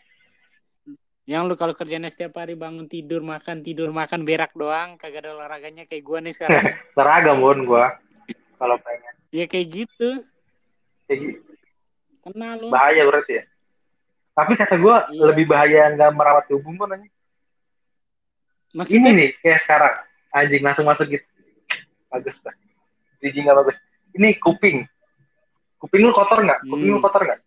[1.32, 5.32] yang lu kalau kerjanya setiap hari bangun tidur makan tidur makan berak doang kagak ada
[5.32, 6.60] olahraganya kayak gue nih sekarang
[6.98, 7.86] Seragam, Bon, gue.
[8.58, 9.14] Kalau pengen.
[9.32, 10.10] ya kayak gitu
[11.08, 11.40] Kayak gitu.
[12.22, 13.44] kena lu bahaya berarti ya.
[14.32, 15.24] Tapi kata gue Iya.
[15.26, 17.08] lebih bahaya nggak merawat tubuh pun nanya.
[18.72, 19.96] Ini nih kayak sekarang
[20.32, 21.26] anjing langsung masuk gitu.
[22.08, 22.56] Bagus lah.
[23.18, 23.76] Biji nggak bagus.
[24.12, 24.84] Ini kuping.
[25.78, 26.60] Kuping lu kotor nggak?
[26.62, 26.96] Kuping Hmm.
[26.96, 27.40] lu kotor nggak?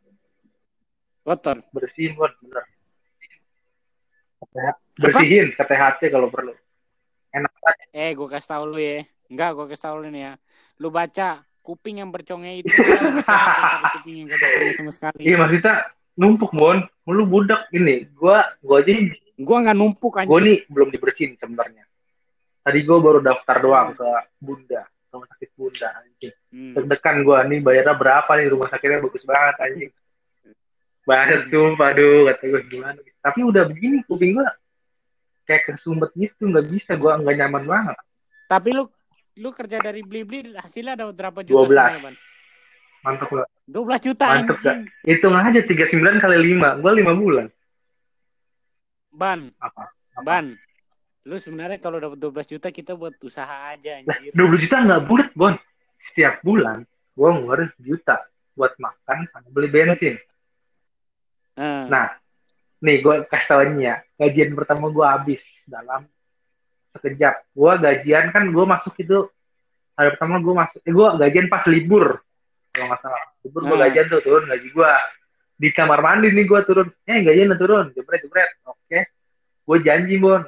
[1.23, 2.64] kotor Bersihin bon, bener.
[4.95, 6.55] Bersihin ke THC kalau perlu.
[7.35, 7.87] Enak banget.
[7.90, 10.33] eh gue kasih tau lu ya enggak gue kasih tau lu nih ya
[10.79, 12.71] lu baca kuping yang bercongnya itu
[13.99, 14.38] kuping yang gak
[14.79, 15.19] sama sekali.
[15.27, 15.75] Iya maksudnya
[16.14, 16.79] numpuk Bon.
[17.11, 18.07] Lu budak ini.
[18.14, 18.95] Gua gua aja
[19.35, 20.45] Gua nggak numpuk gue anjing.
[20.47, 21.83] nih belum dibersihin sebenarnya.
[22.64, 24.09] Tadi gue baru daftar doang ke
[24.40, 26.33] Bunda, rumah sakit Bunda anjing.
[26.49, 26.73] Hmm.
[26.79, 29.90] Deg-degan gue nih bayarnya berapa nih rumah sakitnya bagus banget anjing.
[31.05, 32.99] Banget sumpah aduh kata gue gimana.
[33.21, 34.49] Tapi udah begini kuping gue
[35.45, 37.97] kayak kesumbat gitu nggak bisa gue nggak nyaman banget.
[38.49, 38.85] Tapi lu
[39.37, 41.69] lu kerja dari beli-beli hasilnya ada berapa juta 12.
[41.69, 42.14] sebenarnya, Ban?
[43.05, 43.47] Mantap lah.
[43.69, 44.81] 12 juta Mantep anjing.
[45.05, 46.81] Hitung aja 39 kali 5.
[46.81, 47.47] Gue 5 bulan.
[49.14, 49.93] Ban, Apa?
[50.17, 50.21] Apa?
[50.25, 50.47] ban.
[51.25, 54.33] Lu sebenarnya kalau dapat 12 juta kita buat usaha aja Lah, anjir.
[54.33, 55.55] 20 juta nggak bulat, Bon.
[56.01, 58.27] Setiap bulan gue ngeluarin sejuta
[58.59, 60.14] buat makan sama beli bensin.
[61.55, 62.07] Nah, Nah,
[62.81, 64.03] nih gue kasih tau ini ya.
[64.14, 66.05] Gajian pertama gue habis dalam
[66.93, 67.35] sekejap.
[67.51, 69.27] Gue gajian kan gue masuk itu
[69.95, 70.81] hari pertama gue masuk.
[70.83, 72.19] Eh, gue gajian pas libur
[72.71, 73.25] kalau nggak salah.
[73.43, 73.85] Libur gue Hmm.
[73.87, 74.90] gajian tuh turun gaji gue
[75.55, 76.88] di kamar mandi nih gue turun.
[77.05, 78.51] Eh gajian udah turun, jebret jebret.
[78.64, 78.99] Oke,
[79.64, 80.43] gue janji bon.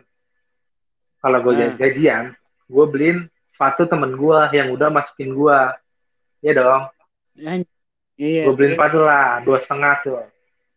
[1.17, 1.75] Kalau gue Hmm.
[1.77, 2.25] gajian,
[2.67, 5.59] gue beliin sepatu temen gue yang udah masukin gue.
[6.45, 6.83] Iya dong,
[8.15, 8.45] iya.
[8.47, 10.21] gue beliin sepatu lah dua setengah tuh.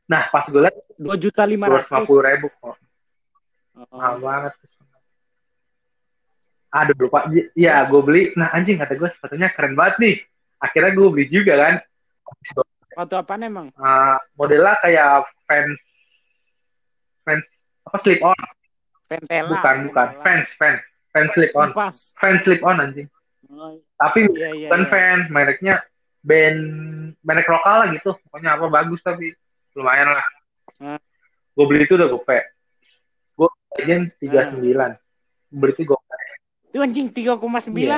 [0.10, 2.76] Nah pas gue liat 2 juta dua ratus lima puluh ribu kok.
[3.90, 4.20] mahal Oh.
[4.20, 4.54] banget
[6.70, 10.16] aduh lupa ya gue beli nah anjing kata gue sepatunya keren banget nih
[10.60, 11.76] akhirnya gue beli juga kan
[12.92, 13.68] Waktu apaan emang?
[13.72, 15.08] Eh, modelnya kayak
[15.48, 15.80] fans
[17.24, 17.48] fans
[17.82, 18.36] apa slip on
[19.08, 19.50] Ventela.
[19.50, 20.22] bukan bukan Ventela.
[20.22, 21.96] fans fans fans slip on Pas.
[22.14, 23.08] fans slip on anjing
[23.50, 24.68] Oh, tapi iya iya.
[24.68, 24.90] bukan iya.
[24.92, 25.76] fans mereknya
[26.22, 26.62] band
[27.20, 29.34] merek lokal lah gitu pokoknya apa bagus tapi
[29.80, 30.28] lumayan lah.
[30.80, 31.00] Hmm.
[31.50, 32.40] gue beli itu udah gope
[33.36, 34.92] gue gajian tiga sembilan.
[35.50, 36.16] Beli itu gope
[36.70, 37.74] Itu anjing 3,9.
[37.74, 37.98] Iya.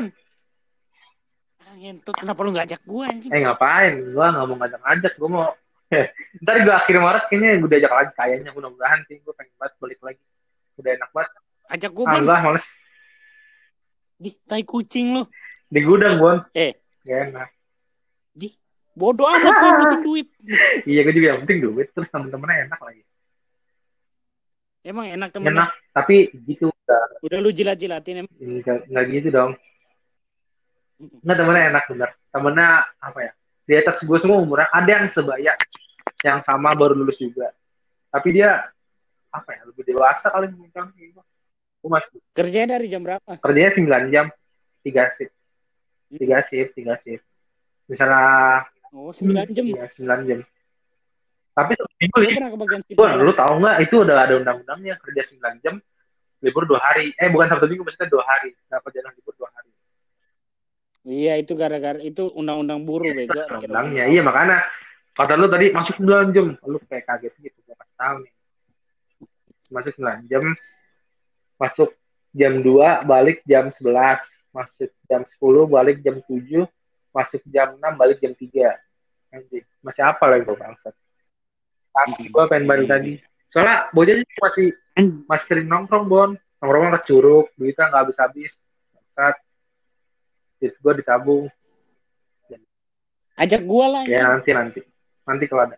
[1.60, 3.28] Ah, Ngentut kenapa lu ngajak gua anjing?
[3.28, 3.94] eh ngapain?
[4.08, 5.14] Gue nggak mau ngajak-ngajak.
[5.16, 5.44] Gue mau
[6.42, 8.12] ntar gue akhir Maret kayaknya gue diajak lagi.
[8.16, 9.20] Kayaknya mudah-mudahan sih.
[9.20, 10.24] Gue pengen banget balik lagi.
[10.80, 11.32] Udah enak banget.
[11.68, 12.22] Ajak gua ah, ban.
[12.24, 12.66] enggak males.
[14.16, 15.24] Di tai kucing lu.
[15.68, 16.72] di gudang gue Eh.
[17.02, 17.50] gak enak
[19.02, 20.28] Bodoh amat yang penting duit.
[20.86, 23.02] iya gue juga yang penting duit terus temen-temennya enak lagi
[24.82, 25.50] Emang enak temen.
[25.52, 28.34] enak tapi gitu udah Udah lu jilat-jilatin emang.
[28.34, 29.52] nggak nggak gitu dong
[31.20, 35.54] nggak temennya enak bener temennya apa ya di atas gue semua umurnya ada yang sebaya
[36.22, 37.50] yang sama baru lulus juga
[38.08, 38.70] tapi dia
[39.30, 40.94] apa ya lebih dewasa kali mungkin
[41.82, 43.38] gue masih Kerjanya dari jam berapa?
[43.40, 44.26] kerjanya 9 jam
[44.82, 45.34] tiga shift
[46.12, 47.26] tiga shift tiga shift
[47.88, 49.66] misalnya Oh, 9 jam.
[49.68, 50.40] iya 9 jam.
[51.52, 53.24] Tapi seminggu nih pernah kebagian berapa?
[53.24, 53.76] lu tahu nggak?
[53.88, 54.96] Itu udah ada undang-undangnya.
[55.00, 55.76] Kerja 9 jam
[56.42, 57.16] libur dua hari.
[57.16, 58.52] Eh bukan sabtu minggu maksudnya dua hari.
[58.68, 59.72] Dapat jatah libur dua hari?
[61.02, 63.36] Iya, itu gara-gara itu undang-undang buruh bego.
[63.36, 64.06] undang-undangnya.
[64.12, 64.64] iya makanya
[65.16, 66.46] kata lu tadi masuk 9 jam.
[66.68, 68.34] Lu kayak kaget gitu kasih tahu nih.
[69.72, 70.44] Masuk 9 jam
[71.62, 71.90] masuk
[72.34, 74.18] jam 2 balik jam 11
[74.50, 75.38] masuk jam 10
[75.70, 76.66] balik jam 7
[77.12, 78.76] masuk jam 6 balik jam 3
[79.32, 80.96] Anjing, masih apa lagi gue bangsat
[81.92, 83.14] tapi gue pengen balik lagi.
[83.52, 84.68] Soalnya bocahnya masih
[85.28, 86.30] masih sering nongkrong bon.
[86.64, 88.52] Nongkrong ke curug duitnya nggak habis habis
[88.96, 89.36] bangsat
[90.62, 91.46] duit gue ditabung.
[93.40, 94.04] Ajak gua lah.
[94.06, 94.80] ya nanti nanti.
[95.26, 95.78] Nanti kalau ada.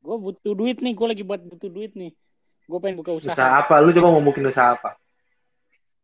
[0.00, 2.16] Gua butuh duit nih, gua lagi buat butuh duit nih.
[2.64, 3.36] Gua pengen buka usaha.
[3.36, 3.76] usaha apa?
[3.84, 4.96] Lu coba mau mungkin usaha apa?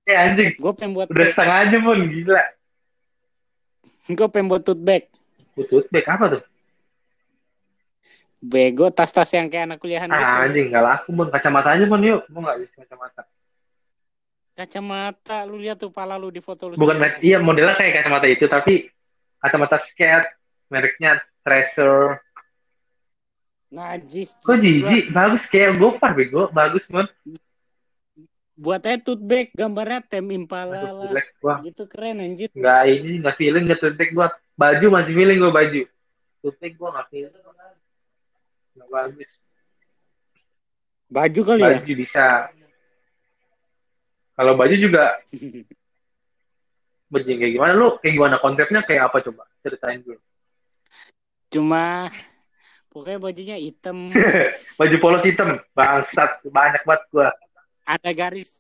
[0.05, 0.53] Eh anjing.
[0.61, 2.43] Gua pengen buat udah setengah aja pun gila
[4.13, 5.09] gua pengen buat tote bag.
[5.57, 6.43] butuh bag apa tuh
[8.45, 10.21] Bego tas-tas yang kayak anak kuliahan gitu.
[10.21, 13.23] ah, anjing nggak laku pun kacamata aja pun yuk mau nggak bisa kacamata
[14.55, 16.77] Kacamata lu lihat tuh pala lu di foto lu.
[16.77, 17.25] bukan sendiri.
[17.25, 18.93] iya modelnya kayak kacamata itu tapi
[19.41, 20.29] kacamata skate
[20.69, 22.21] mereknya Tracer
[23.73, 24.37] Najis.
[24.39, 27.11] kok jijik bagus kayak gopar bego bagus banget
[28.55, 31.27] Buat aja tote bag gambarnya tem impala Aduh, lah.
[31.43, 31.55] gua.
[31.67, 32.55] Gitu keren anjir.
[32.55, 34.31] nggak ini nggak feeling nggak tutek gua.
[34.55, 35.83] Baju masih feeling gua baju.
[36.39, 37.35] Tutek gua nggak feeling.
[38.79, 39.31] Nggak bagus.
[41.11, 41.69] Baju kali ya.
[41.83, 42.27] baju bisa.
[44.35, 45.05] Kalau baju juga
[47.13, 47.73] baju yang kayak gimana?
[47.75, 48.37] Lu kayak gimana?
[48.39, 49.43] Konsepnya kayak apa coba?
[49.67, 50.19] Ceritain dulu
[51.51, 52.11] Cuma
[52.91, 54.15] pokoknya bajunya hitam,
[54.79, 55.59] baju polos hitam.
[55.75, 56.43] Bangsat.
[56.47, 57.35] Banyak banget gua
[57.85, 58.51] ada garis.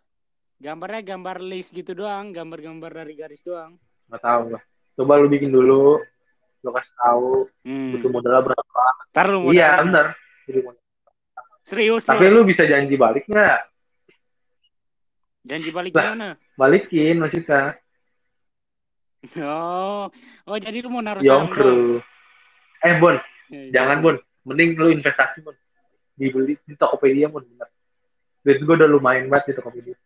[0.56, 3.76] Gambarnya gambar list gitu doang, gambar-gambar dari garis doang.
[4.04, 4.60] nggak tahu gua
[4.94, 5.96] coba lu bikin dulu
[6.60, 7.96] lu kasih tahu Hmm.
[7.96, 10.12] butuh modalnya berapa Ntar lu iya modal.
[10.44, 10.82] Jadi modal.
[11.64, 12.40] Serius tapi lu.
[12.40, 13.58] lu bisa janji balik nggak
[15.42, 16.04] Janji balik Lah.
[16.04, 16.28] gimana?
[16.54, 17.76] balikin maksudnya
[19.40, 20.12] Oh,
[20.44, 21.56] oh jadi lu mau naruh saham doang?
[21.56, 21.80] Young
[22.80, 23.16] Eh Bon,
[23.48, 24.04] Ya, jangan iya.
[24.04, 24.16] Bon.
[24.44, 25.56] Mending lu investasi Bon.
[26.14, 27.40] Dibeli di Tokopedia Bon.
[27.40, 27.68] Bener.
[28.44, 29.96] Duit gue udah lumayan banget di Tokopedia.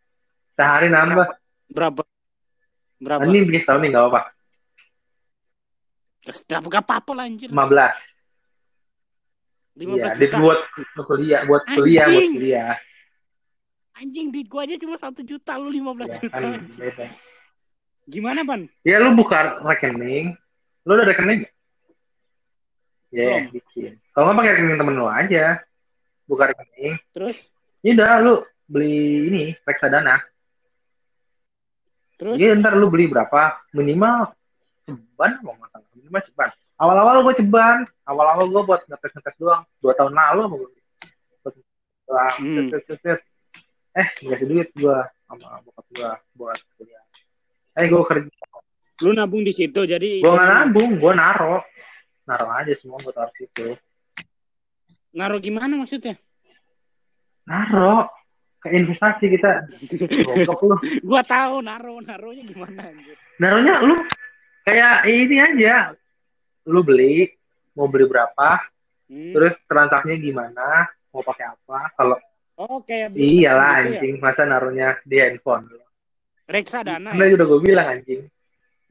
[0.55, 1.27] Sehari nambah.
[1.67, 2.01] Berapa?
[2.97, 3.21] Berapa?
[3.23, 4.21] Ini bikin setahun nih gak apa-apa.
[6.25, 7.49] Setiap gak apa-apa lah anjir.
[7.49, 7.59] 15.
[9.75, 10.15] 15 Iya, juta.
[10.15, 10.59] duit buat
[11.05, 12.31] kuliah, buat kuliah, buat Anjing.
[12.35, 12.75] kuliah.
[13.93, 16.39] Anjing duit gua aja cuma 1 juta lu 15 Ya, juta.
[16.41, 16.63] anjing.
[16.75, 17.07] beda.
[18.05, 18.61] Gimana, Ban?
[18.81, 20.35] Ya lu buka rekening.
[20.81, 21.43] Lu udah rekening?
[23.09, 23.53] Ya, Belum.
[23.53, 23.91] bikin.
[24.09, 25.45] Kalau nggak pakai rekening temen lu aja.
[26.25, 26.95] Buka rekening.
[27.11, 27.37] Terus
[27.79, 28.35] Ya udah lu
[28.67, 30.19] beli ini reksadana.
[32.19, 33.55] terus Iya ntar lu beli berapa?
[33.71, 34.35] Minimal
[34.83, 35.89] ceban mau nggak salah.
[35.95, 36.49] Minimal ceban.
[36.79, 37.77] Awal-awal gue ceban.
[38.03, 39.63] Awal-awal gue buat ngetes-ngetes doang.
[39.79, 40.69] Dua tahun lalu gue.
[42.07, 42.35] Buat.
[42.39, 42.67] Hmm.
[43.95, 47.03] Eh dikasih duit gue sama bokap gue buat kuliah.
[47.79, 48.31] Eh gue kerja.
[48.99, 50.99] lu nabung di situ jadi Gue nggak nabung.
[50.99, 51.63] Gue naro.
[52.27, 53.79] Naro aja semua gue taruh situ.
[55.09, 56.19] naruh gimana maksudnya?
[57.49, 58.05] Naro.
[58.59, 59.65] Ke investasi kita.
[60.21, 60.75] Goblok lu.
[61.01, 63.15] Gua tahu naruh, naruhnya gimana anjir.
[63.39, 63.95] Naruhnya lu
[64.61, 65.95] kayak ini aja.
[66.67, 67.31] Lu beli.
[67.73, 68.59] Mau beli berapa.
[69.07, 69.31] Hmm.
[69.33, 70.85] Terus transaksinya gimana?
[71.09, 71.89] Mau pakai apa?
[71.95, 72.17] Kalau
[72.59, 73.87] Oh, kayak bursa iyalah gitu ya?
[73.95, 75.63] anjing, masa naruhnya di handphone.
[76.43, 77.31] Reksadana Kan ya?
[77.31, 78.27] udah gue bilang anjing.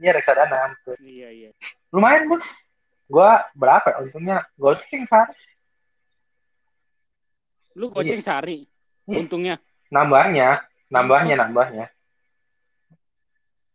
[0.01, 0.73] Iya reksadana.
[1.05, 1.51] Iya, iya.
[1.92, 2.40] Lumayan bos.
[3.05, 3.92] Gua berapa?
[3.92, 3.97] ya?
[4.01, 5.37] Untungnya goceng sehari.
[7.78, 8.66] Lu goceng sehari.
[9.06, 9.22] Iya.
[9.24, 9.54] Untungnya
[9.88, 11.86] Nambahnya, nambahnya, nambahnya.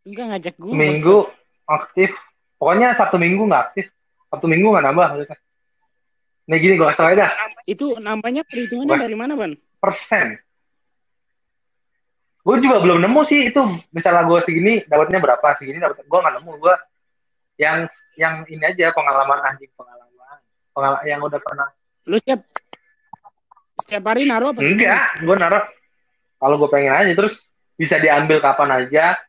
[0.04, 0.72] enggak ngajak gua.
[0.76, 1.16] Seminggu
[1.64, 2.10] aktif.
[2.60, 3.88] Pokoknya Sabtu Minggu nggak aktif.
[4.30, 5.06] Sabtu Minggu nggak nambah.
[5.16, 5.38] maksudnya.
[6.44, 7.30] Nih gini gue kasih maksud.
[7.64, 9.56] Itu nambahnya perhitungannya dari mana, Ban?
[9.80, 10.36] Persen.
[12.44, 13.62] Gue juga belum nemu sih itu.
[13.88, 16.04] Misalnya gue segini dapatnya berapa, segini dapat.
[16.04, 16.52] Gue nggak nemu.
[16.60, 16.74] Gue
[17.56, 17.88] yang
[18.20, 20.36] yang ini aja pengalaman anjing pengalaman.
[20.76, 21.68] Pengalaman yang udah pernah.
[22.04, 22.44] Lu setiap
[23.84, 24.64] setiap hari naruh apa?
[24.64, 25.64] Enggak, gue naruh.
[26.40, 27.36] Kalau gue pengen aja terus
[27.76, 29.20] bisa diambil kapan aja.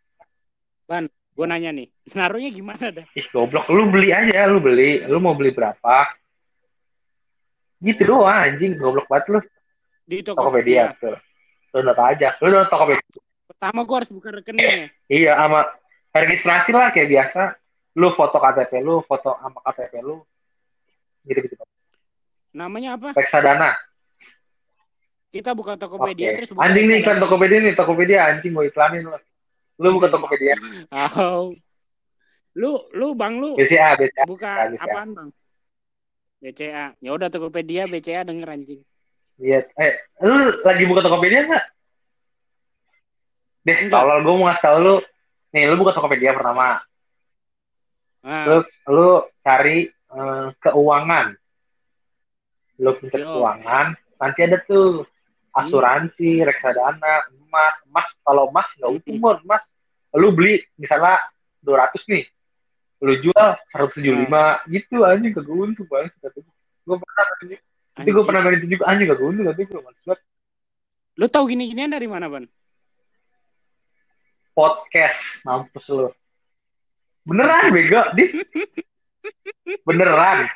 [1.36, 3.04] Gua nanya nih, naruhnya gimana dah?
[3.12, 6.08] Ih goblok, lu beli aja, lu beli, lu mau beli berapa?
[7.84, 9.40] Gitu doang anjing, goblok banget lu.
[10.08, 11.04] Di Tokopedia, Tokopedia.
[11.04, 11.18] tuh.
[11.76, 12.28] Download aja.
[12.40, 13.20] Lu download Tokopedia.
[13.52, 14.88] Pertama gua harus buka rekeningnya.
[15.12, 15.60] Iya, sama
[16.16, 17.42] registrasi lah kayak biasa.
[18.00, 20.24] Lu foto KTP lu, foto sama KTP lu.
[21.28, 21.60] Gitu-gitu.
[22.56, 23.12] Namanya apa?
[23.12, 23.76] Reksadana.
[25.36, 25.76] Kita buka.
[25.76, 27.22] Tokopedia terus buka Anjing nih reksadana.
[27.28, 29.20] Tokopedia nih, Tokopedia anjing gue iklanin lu.
[29.84, 30.56] Lu buka Tokopedia.
[30.96, 31.52] Oh.
[32.56, 34.24] Lu lu Bang lu BCA, BCA.
[34.24, 34.80] buka BCA.
[34.88, 35.30] apaan, Bang?
[36.40, 36.96] BCA.
[37.04, 38.80] Ya udah Tokopedia, BCA denger anjing.
[39.36, 39.68] Iya.
[39.76, 39.94] Eh,
[40.24, 41.66] lu lagi buka Tokopedia nggak?
[43.68, 43.92] Deh, Enggak.
[43.92, 44.96] tolol gue mau ngasih tau lu.
[45.52, 46.80] Nih, lu buka Tokopedia pertama.
[48.24, 51.28] Ah, Terus lu cari eh, keuangan.
[52.80, 55.04] Lu pencet keuangan, nanti ada tuh
[55.56, 57.76] asuransi, reksadana, emas.
[57.88, 58.98] Emas kalau emas nggak Hmm.
[59.00, 59.38] untung Bon.
[59.42, 59.64] emas.
[60.12, 61.20] Lu beli misalnya
[61.64, 62.24] 200 nih.
[63.04, 66.12] Lu jual 175 gitu anjing kagak untung banget
[66.86, 67.62] Gue pernah anjing.
[67.96, 70.22] Itu gue pernah main itu juga anjing kagak untung tapi gue males banget.
[71.16, 72.44] Lu tahu gini-ginian dari mana, Ban?
[74.52, 76.08] Podcast mampus lu.
[77.26, 78.24] Beneran bego, di
[79.88, 80.48] Beneran.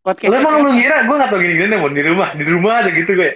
[0.00, 2.90] Podcast Lu emang lu ngira gue gak tau gini-gini Bon di rumah, di rumah aja
[2.90, 3.30] gitu gue.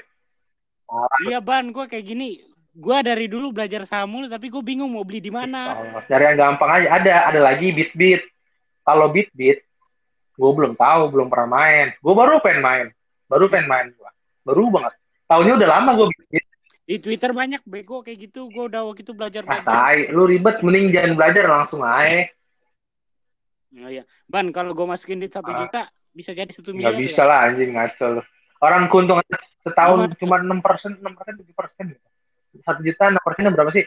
[1.24, 2.40] Iya, Ban, gua kayak gini.
[2.74, 5.78] Gua dari dulu belajar saham mulu tapi gue bingung mau beli di mana.
[5.78, 6.88] Oh, cari yang gampang aja.
[6.98, 8.26] Ada, ada lagi bit-bit.
[8.82, 9.62] Kalau bit-bit,
[10.34, 11.86] gue belum tahu, belum pernah main.
[12.02, 12.86] Gue baru pengen main,
[13.30, 14.10] baru pengen main gue.
[14.42, 14.90] Baru banget.
[15.24, 16.44] Tahunnya udah lama gue bit-bit.
[16.84, 18.50] Di Twitter banyak bego kayak gitu.
[18.52, 19.64] Gua udah waktu itu Ah, belajar-belajar.
[19.64, 20.10] tai.
[20.12, 22.28] Lu ribet, mending jangan belajar langsung aja.
[23.80, 24.04] Oh, iya.
[24.28, 25.58] Ban, kalau gue masukin di satu Ah.
[25.64, 25.80] juta
[26.12, 26.92] bisa jadi satu miliar.
[26.92, 28.22] Nggak bisa lah anjing ngaco lu.
[28.58, 29.24] Orang keuntungan
[29.60, 31.86] setahun cuma 6 persen, 6 persen, 7 persen.
[32.62, 33.84] Satu juta, 6 persennya berapa sih?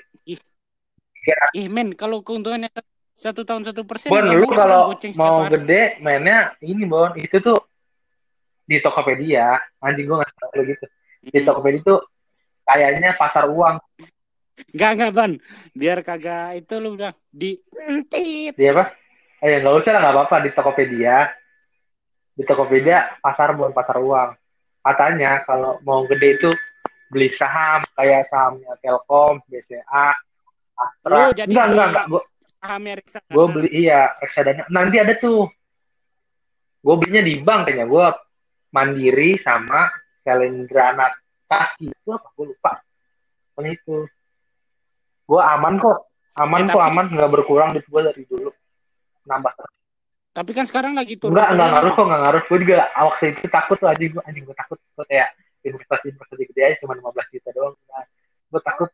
[1.28, 1.40] ya?
[1.54, 2.72] Ih, men, kalau keuntungannya
[3.18, 4.08] satu tahun satu persen.
[4.08, 5.58] Bon, nggak lu kalau mau hari.
[5.60, 7.58] gede mainnya ini Bon, itu tuh
[8.64, 9.58] di Tokopedia.
[9.82, 10.86] Anjing gue nggak tahu gitu.
[11.28, 11.48] Di Hmm.
[11.50, 12.00] Tokopedia tuh
[12.64, 13.82] kayaknya pasar uang.
[14.74, 15.32] Enggak, enggak, Ban.
[15.74, 18.54] Biar kagak itu lu udah di entit.
[18.54, 18.94] Dia apa?
[19.38, 21.18] Eh ya nggak usah lah nggak apa-apa di Tokopedia.
[22.38, 24.30] Di Tokopedia pasar bukan pasar uang.
[24.88, 26.50] Katanya kalau mau gede itu
[27.08, 30.16] beli saham kayak sahamnya Telkom, BCA,
[30.74, 31.28] Astra.
[31.28, 32.06] Lu jadi enggak, enggak, enggak.
[32.08, 32.22] Gue
[32.58, 33.34] Sahamnya reksadana.
[33.36, 34.64] gue beli iya reksadana.
[34.68, 35.52] Nanti ada tuh.
[36.80, 37.86] Gue belinya di bank kayaknya.
[37.86, 38.06] Gue
[38.72, 39.92] Mandiri sama
[40.24, 41.12] Selendrana
[41.46, 41.92] Kaski.
[41.92, 42.28] Itu apa?
[42.34, 42.80] Gue lupa.
[43.52, 44.08] Pokoknya itu.
[45.28, 45.98] Gue aman kok.
[46.38, 48.50] Aman Eh, kok tapi- aman nggak berkurang duit gue dari dulu.
[49.26, 49.52] Nambah.
[50.38, 51.34] Tapi kan sekarang lagi turun.
[51.34, 52.42] Enggak enggak ngaruh kok enggak ngaruh.
[52.46, 55.30] Gue juga waktu itu takut tuh anjing gue anjing gue takut gue kayak
[55.66, 57.74] investasi investasi gede aja cuma 15 juta doang.
[57.90, 58.06] Nah,
[58.54, 58.90] gue takut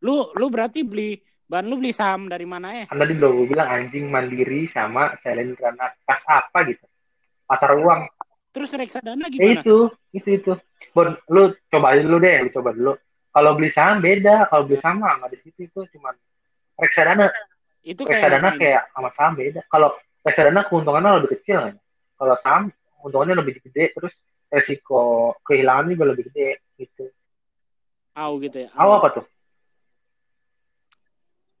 [0.00, 2.84] Lu lu berarti beli ban lu beli saham dari mana ya?
[2.88, 5.76] kan tadi udah gue bilang anjing mandiri sama Selendra
[6.08, 6.88] kas apa gitu.
[7.44, 8.08] Pasar uang.
[8.56, 9.60] Terus reksadana Ya gimana?
[9.60, 9.76] itu,
[10.16, 10.52] itu itu.
[10.96, 12.96] Bon, lu coba dulu deh, lu coba dulu.
[13.30, 16.16] Kalau beli saham beda, kalau beli saham mah nggak di situ itu cuma
[16.80, 17.28] reksadana.
[17.84, 18.60] Itu kayak Reksadana ngapain?
[18.64, 19.60] kayak sama saham beda.
[19.68, 19.90] Kalau
[20.26, 21.74] reksadana keuntungannya lebih kecil kan.
[22.18, 22.62] Kalau saham
[22.98, 24.10] keuntungannya lebih gede, terus
[24.50, 25.00] resiko
[25.46, 27.06] kehilangan juga lebih gede gitu.
[28.12, 28.70] Au gitu ya.
[28.74, 29.24] Tahu apa tuh?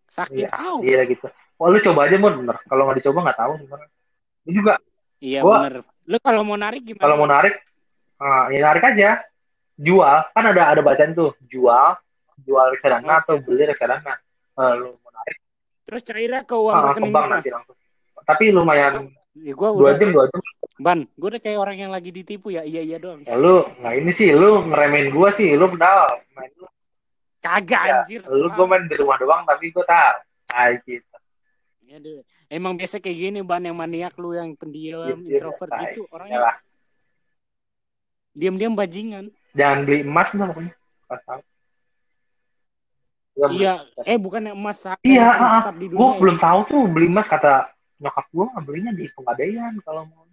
[0.08, 0.76] Sakit Iya, au.
[0.80, 1.26] iya gitu.
[1.56, 2.56] Oh, lu coba aja mon, bener.
[2.62, 3.84] Kalau nggak dicoba nggak tahu gimana.
[4.44, 4.74] Ini juga
[5.16, 5.74] Iya Gua- bener.
[6.06, 7.02] Lu kalau mau narik gimana?
[7.02, 7.54] kalau mau narik,
[8.18, 9.10] ah, ya narik aja.
[9.76, 11.96] Jual, kan ada ada bacaan tuh, jual,
[12.40, 14.16] jual reksadana atau beli reksadana.
[14.56, 15.36] Eh, lu mau narik,
[15.84, 17.32] Terus cairnya ke uang ah, ke rekening bank apa?
[17.36, 17.76] nanti langsung.
[18.26, 19.06] Tapi lumayan
[19.36, 20.40] Ya, gua dua udah jam dua jam.
[20.80, 20.98] ban.
[21.12, 22.64] Gua udah kayak orang yang lagi ditipu ya.
[22.64, 23.20] Iya iya doang.
[23.22, 26.08] Ya, lu, nah ini sih, lu ngeremehin gua sih, lu pedal.
[26.32, 26.64] Main lu,
[27.38, 28.24] Kagak ya, anjir.
[28.24, 30.16] lu gua main di rumah doang, tapi gua tahu.
[30.50, 31.04] Ah, gitu.
[31.86, 32.24] Aduh.
[32.48, 35.92] Emang biasa kayak gini ban yang maniak lu yang pendiam, iya, introvert tai.
[35.92, 36.02] gitu.
[36.02, 36.56] Ya Orangnya lah.
[38.32, 39.24] diam-diam bajingan.
[39.52, 40.72] Jangan beli emas lah pokoknya.
[43.52, 46.00] Iya, eh bukan emas Iya, ah, tetap di dunia.
[46.00, 46.18] Gue ya.
[46.24, 50.24] belum tahu tuh beli emas kata nyokap gue belinya di pegadaian kalau mau.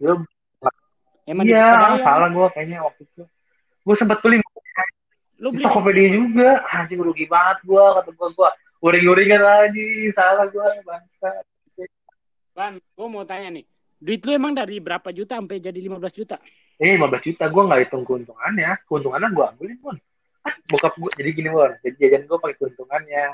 [0.00, 0.14] Gue
[1.30, 3.22] Emang iya salah gue kayaknya waktu itu.
[3.86, 4.42] Gue sempat beli
[5.40, 6.50] Lu beli Tokopedia juga.
[6.74, 8.50] Anjing rugi banget gue kata gue gue
[8.82, 11.30] uring-uringan lagi salah gue bangsa.
[12.50, 13.64] Ban, gua mau tanya nih.
[14.00, 16.36] Duit lu emang dari berapa juta sampai jadi 15 juta?
[16.80, 18.70] Eh 15 juta gue nggak hitung keuntungannya.
[18.90, 19.96] Keuntungannya gue ambilin pun.
[20.42, 21.70] Kan bokap gue jadi gini pun.
[21.84, 23.24] Jadi jajan gue pakai keuntungannya.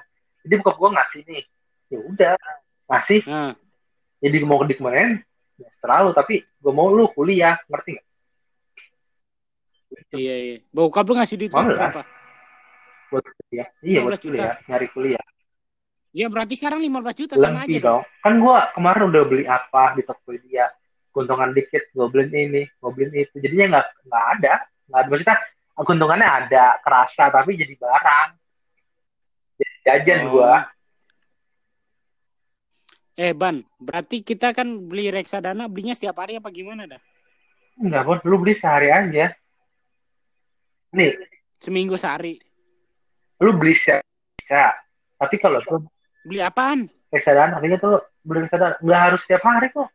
[0.45, 1.45] Jadi bokap gue ngasih nih.
[1.87, 2.39] Ya udah
[2.87, 3.21] ngasih.
[3.25, 3.53] Nah,
[4.17, 5.21] Jadi mau di kemarin
[5.57, 8.07] ya terlalu tapi gue mau lu kuliah ngerti nggak?
[10.15, 10.57] iya iya.
[10.69, 12.03] Bokap lu ngasih duit berapa?
[13.07, 13.69] buat kuliah.
[13.81, 14.27] Iya 15 buat juta.
[14.27, 15.25] kuliah, nyari kuliah.
[16.11, 18.03] Ya berarti sekarang 15 juta sama aja Lebih dong.
[18.03, 18.23] dong.
[18.25, 20.67] Kan gua kemarin udah beli apa di Tokopedia.
[21.13, 23.37] Keuntungan dikit, gua beliin ini, gua beliin itu.
[23.37, 24.53] Jadinya nggak nggak ada,
[24.89, 25.09] nggak ada.
[25.09, 25.37] Maksudnya
[25.77, 28.29] keuntungannya ada, kerasa tapi jadi barang.
[29.57, 30.29] Jadi jajan Oh.
[30.35, 30.53] gua.
[33.17, 37.01] Eh Ban, berarti kita kan beli reksadana belinya setiap hari apa gimana dah?
[37.81, 38.19] Enggak, Bon.
[38.29, 39.33] Lu beli sehari aja.
[40.93, 41.17] Nih,
[41.57, 42.37] Seminggu sehari.
[43.41, 44.05] lu beli sehari
[44.37, 44.77] bisa.
[45.17, 45.81] Tapi kalau tuh
[46.29, 46.93] Beli apaan?
[47.09, 49.89] reksadana, artinya tuh beli reksadana nggak harus setiap hari kok.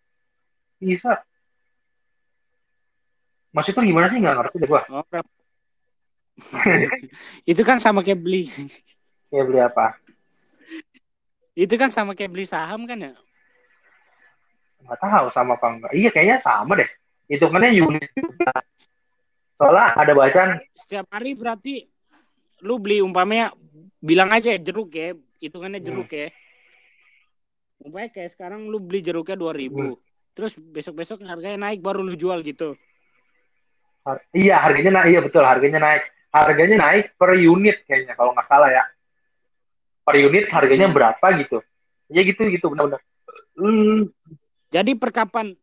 [0.81, 1.21] Bisa.
[3.53, 4.81] Maksudnya gimana sih nggak ngerti deh gua.
[4.89, 5.05] Oh,
[7.51, 8.47] itu kan sama kayak beli
[9.29, 10.00] Ya beli apa?
[11.53, 13.13] Itu kan sama kayak beli saham kan ya?
[14.81, 15.91] nggak tahu sama apa enggak.
[15.93, 16.89] Iya kayaknya sama deh.
[17.29, 18.51] Hitungannya unit juga.
[19.55, 21.85] Soalnya ada bacaan Setiap hari berarti
[22.65, 23.53] lu beli umpamanya
[24.01, 26.33] bilang aja ya, jeruk ya, hitungannya jeruk ya.
[27.81, 29.69] Umpamanya kayak sekarang lu beli jeruknya 2000.
[29.69, 29.95] Hmm.
[30.33, 32.73] Terus besok-besok harganya naik baru lu jual gitu.
[34.01, 36.03] har- iya harganya naik, iya betul harganya naik.
[36.33, 38.81] Harganya naik per unit kayaknya kalau nggak salah ya.
[40.01, 41.61] Per unit harganya berapa gitu.
[42.07, 43.01] Ya gitu gitu benar-benar.
[43.53, 44.09] Hmm,
[44.69, 45.53] Jadi per kapan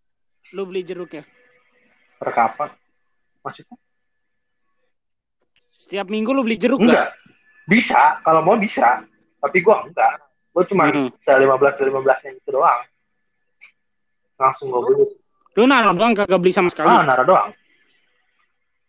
[0.50, 1.24] lu beli jeruknya?
[2.16, 2.68] per kapan?
[3.40, 3.78] Maksudnya?
[5.72, 7.14] Setiap minggu lu beli jeruk Enggak.
[7.64, 9.04] Bisa, kalau mau bisa.
[9.38, 10.18] Tapi gua enggak.
[10.50, 11.08] Gua cuma Hmm.
[11.14, 12.80] se 15 15 nya itu doang.
[14.36, 15.06] Langsung gua beli.
[15.54, 16.88] Lu naruh doang kagak beli sama sekali.
[16.88, 17.50] Ah, nara doang.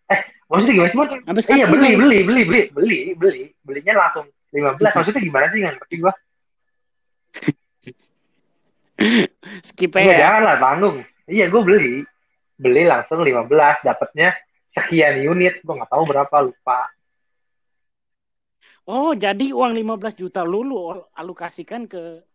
[0.08, 1.08] Eh, maksudnya gimana sih, Mon?
[1.48, 5.96] Iya beli beli beli beli beli beli belinya langsung 15 maksudnya gimana sih nggak ngerti
[5.98, 6.14] gua
[9.64, 10.12] skip Iya aja.
[10.12, 10.18] ya.
[10.20, 12.04] jangan lah tanggung iya gua beli
[12.56, 13.48] beli langsung 15
[13.82, 14.36] dapatnya
[14.68, 16.90] sekian unit gua nggak tahu berapa lupa
[18.90, 20.82] Oh, jadi uang 15 juta lu lu
[21.14, 22.26] alokasikan ke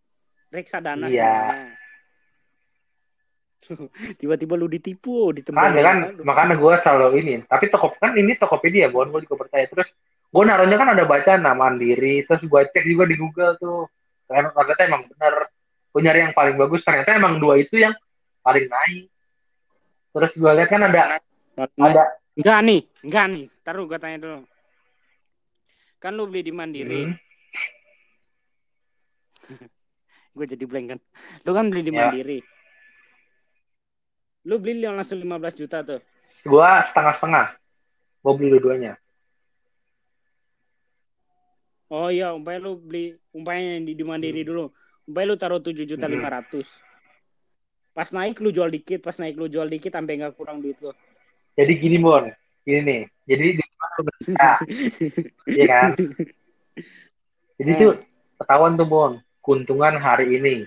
[0.49, 1.75] reksadana Iya.
[4.21, 5.75] Tiba-tiba lu ditipu, ditembak.
[5.75, 9.67] makanya kan makanya gua selalu ini tapi toko kan ini Tokopedia gua gua juga percaya
[9.67, 9.91] terus
[10.35, 13.87] gua naruhnya kan ada baca nama mandiri terus gua cek juga di Google tuh
[14.26, 15.35] ternyata ternyata emang bener
[15.95, 17.95] gua nyari yang paling bagus ternyata emang dua itu yang
[18.43, 19.07] paling naik
[20.11, 21.22] terus gua lihat kan ada
[21.55, 22.05] ada
[22.35, 23.47] Enggak nih, enggak nih.
[23.62, 24.43] Taruh gua tanya dulu.
[26.03, 27.07] Kan lu beli di Mandiri.
[27.07, 27.14] Hmm.
[30.35, 30.99] Gue jadi blank kan.
[31.47, 32.11] Lu kan beli di Ya.
[32.11, 32.43] Mandiri.
[34.51, 36.03] Lu beli langsung 15 juta tuh.
[36.43, 37.55] Gua setengah-setengah.
[38.20, 38.99] Gua beli dua-duanya.
[41.93, 44.72] Oh iya, umpamanya lu beli umpamanya yang di, di Mandiri dulu.
[45.05, 46.80] Umpamanya lu taruh tujuh juta lima ratus.
[47.95, 50.91] Pas naik lu jual dikit, pas naik lu jual dikit sampai nggak kurang duit lu.
[51.55, 52.26] Jadi gini Bon,
[52.66, 53.03] gini nih.
[53.28, 53.64] Jadi di
[54.35, 54.59] nah,
[55.55, 55.89] iya kan?
[57.55, 57.80] Jadi Hmm.
[57.80, 57.93] tuh
[58.43, 59.12] ketahuan tuh Bon,
[59.45, 60.66] keuntungan hari ini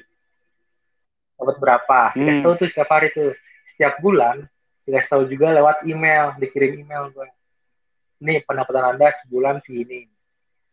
[1.36, 2.00] dapat berapa?
[2.16, 2.46] Dikasih Hmm.
[2.46, 3.36] tahu tuh setiap hari tuh.
[3.76, 4.48] Setiap bulan
[4.88, 7.28] dikasih tahu juga lewat email, dikirim email gue.
[8.24, 10.08] Nih pendapatan Anda sebulan segini.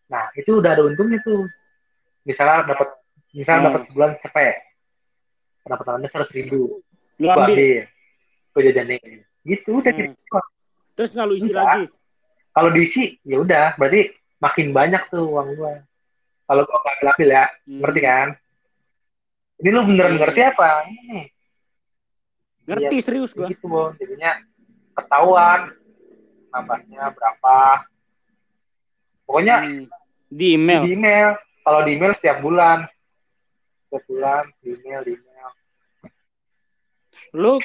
[0.05, 1.49] Nah, itu udah ada untungnya tuh.
[2.25, 2.89] Misalnya dapat
[3.33, 3.69] misalnya Hmm.
[3.73, 4.55] dapat sebulan cepet.
[5.65, 6.85] Pendapatan Anda seratus ribu.
[7.19, 7.89] Lu ambil.
[8.53, 9.25] Gue jajanin.
[9.43, 10.01] Gitu udah Hmm.
[10.13, 10.39] gitu.
[10.95, 11.65] Terus nggak lu isi Enggak.
[11.65, 11.85] lagi.
[12.55, 15.83] Kalau diisi ya udah, berarti makin banyak tuh uang gua.
[16.45, 17.81] Kalau gua nggak ambil ya, Hmm.
[17.83, 18.29] ngerti kan?
[19.55, 20.21] Ini lu beneran Iya.
[20.21, 20.69] ngerti apa?
[20.87, 21.21] Ini
[22.65, 23.45] Ngerti Iya, serius gua.
[23.53, 23.69] gitu.
[24.01, 24.41] Jadinya
[24.97, 25.61] ketahuan
[26.49, 27.85] nambahnya berapa.
[29.25, 29.85] Pokoknya Hmm.
[30.29, 30.83] Di email.
[30.85, 31.31] di email.
[31.63, 32.85] Kalau di email setiap bulan.
[33.87, 35.51] Setiap bulan di email, di email.
[37.33, 37.59] Lu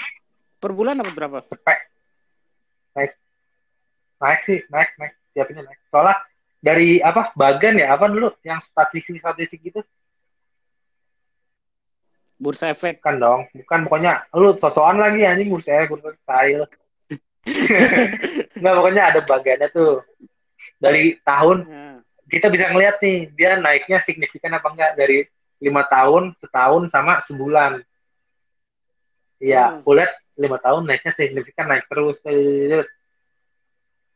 [0.56, 1.38] per bulan dapat berapa?
[1.44, 1.80] Cepet.
[2.94, 3.12] Naik.
[4.18, 5.14] Naik sih, naik, naik.
[5.28, 5.80] Setiap ini naik.
[5.90, 6.16] Soalnya
[6.60, 9.80] dari apa bagan ya apa dulu yang statistik statistik gitu
[12.36, 13.00] Bursa efek.
[13.00, 16.64] kan dong bukan pokoknya lu sosokan lagi anjing bursa ya bursa style
[18.60, 20.04] nggak pokoknya ada bagiannya tuh
[20.80, 22.00] dari tahun Nah.
[22.26, 25.28] kita bisa ngeliat nih dia naiknya signifikan apa enggak dari
[25.60, 27.84] lima tahun setahun sama sebulan
[29.38, 29.84] iya Hmm.
[29.84, 32.16] kulihat lima tahun naiknya signifikan naik terus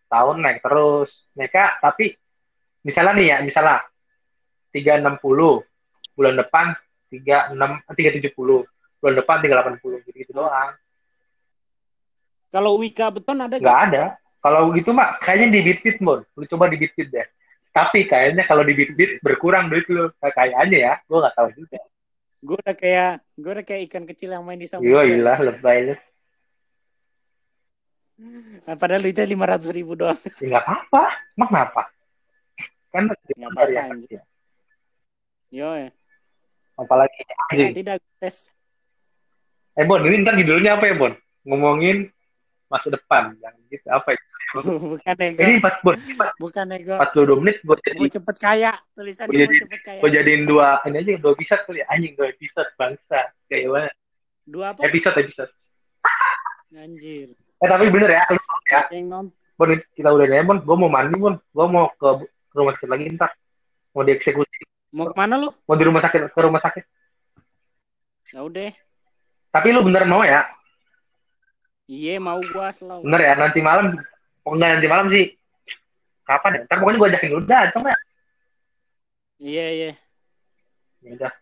[0.08, 2.16] tahun naik terus mereka tapi
[2.80, 3.84] misalnya nih ya misalnya
[4.72, 5.64] 360
[6.14, 6.66] bulan depan
[7.10, 7.58] 36
[7.92, 8.66] 370
[9.02, 10.72] bulan depan 380 gitu, gitu doang
[12.48, 13.84] Kalau Wika Beton ada nggak gak?
[13.90, 14.04] ada
[14.44, 17.24] kalau gitu mah kayaknya di bitbit mon lu coba di bitbit deh.
[17.72, 20.12] Tapi kayaknya kalau di bitbit berkurang duit lu.
[20.20, 20.94] Kayaknya ya.
[21.08, 21.80] Gue nggak tahu juga.
[22.44, 25.02] Gue udah kayak gue udah kayak ikan kecil yang main di samudra.
[25.08, 25.96] iya iya lebay lu.
[28.64, 30.16] Nah, padahal duitnya lima ratus ribu doang.
[30.38, 31.82] ya nggak apa emang kenapa?
[32.94, 34.06] Kan Nggak apa-apa, anjing.
[34.06, 34.22] kecil
[35.50, 35.90] Yo, ya.
[36.78, 38.54] apalagi Nah, anjing tidak tes.
[39.74, 41.14] eh Bon ini ntar judulnya apa ya Bon?
[41.42, 42.14] Ngomongin
[42.70, 43.34] masa depan.
[43.42, 44.20] Yang gitu apa ya
[44.54, 46.94] bukan ego, ini empat empat bukan ego.
[46.94, 50.00] empat puluh dua menit gue jadi Mau cepet kaya, tulisannya Gua mau jadi- cepet kaya.
[50.00, 51.86] gue jadiin dua ini aja dua episode kali ya.
[51.88, 53.90] anjing dua episode bangsa kayak gimana
[54.44, 54.80] Dua apa?
[54.84, 55.52] episode episode
[56.72, 57.28] Anjir.
[57.34, 60.88] eh tapi bener ya lu ya Yang non Bon kita udah nih Bon gue mau
[60.88, 63.30] mandi Bon gue mau ke, ke rumah sakit lagi ntar
[63.92, 64.58] mau dieksekusi
[64.92, 65.50] mau ke mana lu?
[65.64, 66.84] mau di rumah sakit ke rumah sakit
[68.30, 68.74] Ya udah.
[69.50, 70.46] tapi lu bener mau ya
[71.84, 73.04] Iya mau gua selalu.
[73.04, 74.00] bener ya nanti malam
[74.44, 75.26] oh enggak nanti malam sih
[76.24, 77.98] kapan ya ntar pokoknya gue ajakin lu datang ya
[79.44, 79.92] Iya iya.
[81.04, 81.34] Ya udah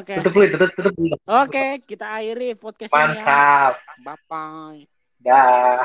[0.00, 0.16] Oke.
[0.16, 3.04] tutup dulu tutup tutup dulu Oke, kita akhiri podcast ini ya.
[3.20, 4.80] mantap Bye bye.
[5.20, 5.84] dah